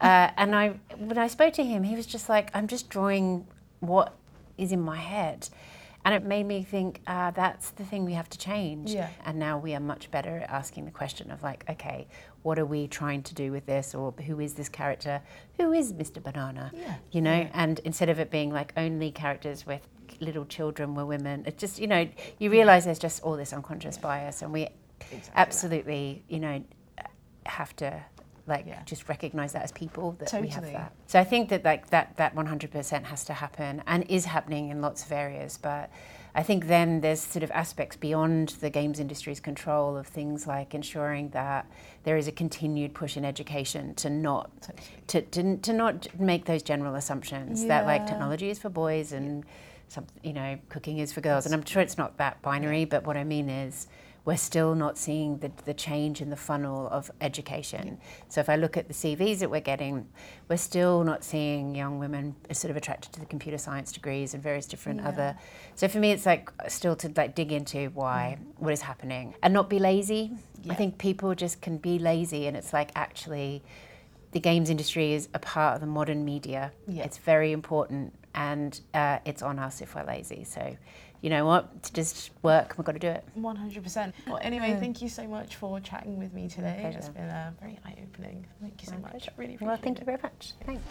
Uh, 0.00 0.30
and 0.36 0.54
I 0.54 0.68
when 0.98 1.18
I 1.18 1.26
spoke 1.28 1.54
to 1.54 1.64
him, 1.64 1.82
he 1.82 1.96
was 1.96 2.06
just 2.06 2.28
like, 2.28 2.50
I'm 2.54 2.68
just 2.68 2.88
drawing 2.88 3.46
what 3.80 4.14
is 4.56 4.70
in 4.72 4.80
my 4.80 4.98
head. 4.98 5.48
And 6.04 6.14
it 6.14 6.22
made 6.22 6.44
me 6.44 6.62
think 6.62 7.00
uh, 7.06 7.30
that's 7.30 7.70
the 7.70 7.84
thing 7.84 8.04
we 8.04 8.12
have 8.12 8.28
to 8.28 8.38
change. 8.38 8.92
Yeah. 8.92 9.08
And 9.24 9.38
now 9.38 9.56
we 9.58 9.74
are 9.74 9.80
much 9.80 10.10
better 10.10 10.36
at 10.38 10.50
asking 10.50 10.84
the 10.84 10.90
question 10.90 11.30
of 11.30 11.42
like, 11.42 11.64
okay, 11.70 12.06
what 12.44 12.58
are 12.58 12.66
we 12.66 12.86
trying 12.86 13.22
to 13.24 13.34
do 13.34 13.50
with 13.50 13.64
this, 13.66 13.94
or 13.94 14.12
who 14.26 14.38
is 14.38 14.52
this 14.54 14.68
character? 14.68 15.20
Who 15.56 15.72
is 15.72 15.92
Mr. 15.94 16.22
Banana? 16.22 16.70
Yeah. 16.74 16.94
You 17.10 17.22
know, 17.22 17.38
Yeah. 17.40 17.50
and 17.54 17.78
instead 17.80 18.08
of 18.10 18.18
it 18.20 18.30
being 18.30 18.52
like 18.52 18.72
only 18.76 19.10
characters 19.10 19.66
with 19.66 19.80
little 20.20 20.44
children 20.44 20.94
were 20.94 21.06
women, 21.06 21.42
it's 21.46 21.58
just 21.60 21.78
you 21.80 21.86
know 21.88 22.06
you 22.38 22.50
realise 22.50 22.84
there's 22.84 22.98
just 22.98 23.22
all 23.24 23.36
this 23.36 23.52
unconscious 23.52 23.98
bias, 23.98 24.42
and 24.42 24.52
we 24.52 24.68
Exactly 25.00 25.18
that. 25.34 25.38
absolutely 25.38 26.22
you 26.28 26.38
know 26.38 26.62
have 27.46 27.74
to 27.76 28.02
like 28.46 28.64
Yeah. 28.66 28.82
just 28.84 29.08
recognize 29.08 29.52
that 29.54 29.62
as 29.62 29.72
people 29.72 30.12
that 30.18 30.32
we 30.40 30.48
have 30.48 30.64
that 30.72 30.92
so 31.06 31.18
i 31.18 31.24
think 31.24 31.48
that 31.48 31.64
like 31.64 31.88
that 31.90 32.16
that 32.18 32.34
100% 32.34 33.04
has 33.04 33.24
to 33.24 33.32
happen 33.34 33.82
and 33.86 34.04
is 34.08 34.24
happening 34.26 34.68
in 34.68 34.80
lots 34.82 35.04
of 35.04 35.12
areas 35.12 35.58
but 35.60 35.90
i 36.34 36.42
think 36.42 36.66
then 36.66 37.00
there's 37.00 37.20
sort 37.20 37.42
of 37.42 37.50
aspects 37.50 37.96
beyond 37.96 38.50
the 38.60 38.70
games 38.70 39.00
industry's 39.00 39.40
control 39.40 39.96
of 39.96 40.06
things 40.06 40.46
like 40.46 40.74
ensuring 40.74 41.28
that 41.30 41.66
there 42.04 42.16
is 42.16 42.28
a 42.28 42.32
continued 42.32 42.94
push 42.94 43.16
in 43.16 43.24
education 43.24 43.94
to 43.94 44.10
not 44.10 44.50
to, 45.06 45.22
to, 45.22 45.56
to 45.58 45.72
not 45.72 46.08
make 46.18 46.44
those 46.44 46.62
general 46.62 46.94
assumptions 46.94 47.64
that 47.66 47.86
like 47.86 48.06
technology 48.06 48.50
is 48.50 48.58
for 48.58 48.68
boys 48.68 49.12
and 49.12 49.44
some 49.88 50.06
you 50.22 50.32
know 50.32 50.58
cooking 50.68 50.98
is 50.98 51.12
for 51.12 51.20
girls. 51.20 51.46
And 51.46 51.54
i'm 51.54 51.64
sure 51.64 51.82
it's 51.82 51.98
not 51.98 52.16
that 52.18 52.40
binary 52.42 52.84
but 52.84 53.04
what 53.06 53.16
i 53.16 53.24
mean 53.24 53.48
is 53.48 53.86
we're 54.24 54.36
still 54.38 54.74
not 54.74 54.96
seeing 54.96 55.36
the, 55.38 55.50
the 55.66 55.74
change 55.74 56.22
in 56.22 56.30
the 56.30 56.36
funnel 56.36 56.88
of 56.88 57.10
education. 57.20 57.98
So 58.28 58.40
if 58.40 58.48
I 58.48 58.56
look 58.56 58.76
at 58.78 58.88
the 58.88 58.94
CVs 58.94 59.40
that 59.40 59.50
we're 59.50 59.60
getting, 59.60 60.08
we're 60.48 60.56
still 60.56 61.04
not 61.04 61.22
seeing 61.22 61.74
young 61.74 61.98
women 61.98 62.34
sort 62.52 62.70
of 62.70 62.76
attracted 62.78 63.12
to 63.12 63.20
the 63.20 63.26
computer 63.26 63.58
science 63.58 63.92
degrees 63.92 64.32
and 64.32 64.42
various 64.42 64.64
different 64.64 65.00
Yeah. 65.02 65.08
other. 65.08 65.38
So 65.74 65.88
for 65.88 65.98
me, 65.98 66.10
it's 66.12 66.24
like 66.24 66.50
still 66.68 66.96
to 66.96 67.12
like 67.14 67.34
dig 67.34 67.52
into 67.52 67.90
why, 67.90 68.38
what 68.56 68.72
is 68.72 68.80
happening, 68.80 69.34
and 69.42 69.52
not 69.52 69.68
be 69.68 69.78
lazy. 69.78 70.32
Yeah. 70.62 70.72
I 70.72 70.76
think 70.76 70.96
people 70.96 71.34
just 71.34 71.60
can 71.60 71.76
be 71.76 71.98
lazy, 71.98 72.46
and 72.46 72.56
it's 72.56 72.72
like 72.72 72.92
actually, 72.96 73.62
the 74.32 74.40
games 74.40 74.70
industry 74.70 75.12
is 75.12 75.28
a 75.34 75.38
part 75.38 75.74
of 75.74 75.80
the 75.82 75.86
modern 75.86 76.24
media. 76.24 76.72
Yeah. 76.88 77.04
It's 77.04 77.18
very 77.18 77.52
important, 77.52 78.14
and 78.34 78.80
uh, 78.94 79.18
it's 79.26 79.42
on 79.42 79.58
us 79.58 79.82
if 79.82 79.94
we're 79.94 80.04
lazy. 80.06 80.44
So, 80.44 80.76
you 81.24 81.30
know 81.30 81.46
what? 81.46 81.70
It's 81.76 81.88
just 81.88 82.32
work. 82.42 82.74
We've 82.76 82.84
got 82.84 82.92
to 82.92 82.98
do 82.98 83.08
it. 83.08 83.24
100%. 83.38 84.12
Well, 84.26 84.38
anyway, 84.42 84.68
Yeah. 84.68 84.78
thank 84.80 85.00
you 85.00 85.08
so 85.08 85.26
much 85.26 85.56
for 85.56 85.80
chatting 85.80 86.18
with 86.18 86.34
me 86.34 86.48
today. 86.48 86.76
pleasure. 86.82 86.98
It's 86.98 87.08
been 87.08 87.30
uh, 87.30 87.52
very 87.58 87.78
eye 87.82 87.96
opening. 88.02 88.46
Thank 88.60 88.82
you 88.82 88.88
so 88.88 88.94
My 88.96 89.00
much. 89.00 89.10
pleasure. 89.12 89.32
Really 89.38 89.54
appreciate 89.54 89.68
Well, 89.68 89.78
thank 89.82 89.96
it. 89.96 90.00
you 90.00 90.04
very 90.04 90.18
much. 90.22 90.52
Thanks. 90.66 90.84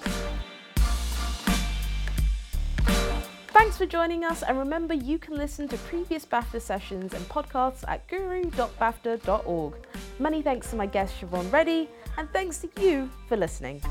Thanks 3.53 3.77
for 3.77 3.85
joining 3.85 4.23
us, 4.25 4.41
and 4.41 4.57
remember 4.57 4.95
you 4.95 5.19
can 5.19 5.35
listen 5.37 5.67
to 5.67 5.77
previous 5.77 6.25
BAFTA 6.25 6.59
sessions 6.61 7.13
and 7.13 7.23
podcasts 7.29 7.83
at 7.87 8.07
guru.bafta.org. 8.07 9.73
Many 10.17 10.41
thanks 10.41 10.71
to 10.71 10.75
my 10.75 10.87
guest 10.87 11.13
Siobhan 11.21 11.51
Reddy, 11.51 11.87
and 12.17 12.27
thanks 12.31 12.57
to 12.59 12.69
you 12.81 13.07
for 13.29 13.37
listening. 13.37 13.81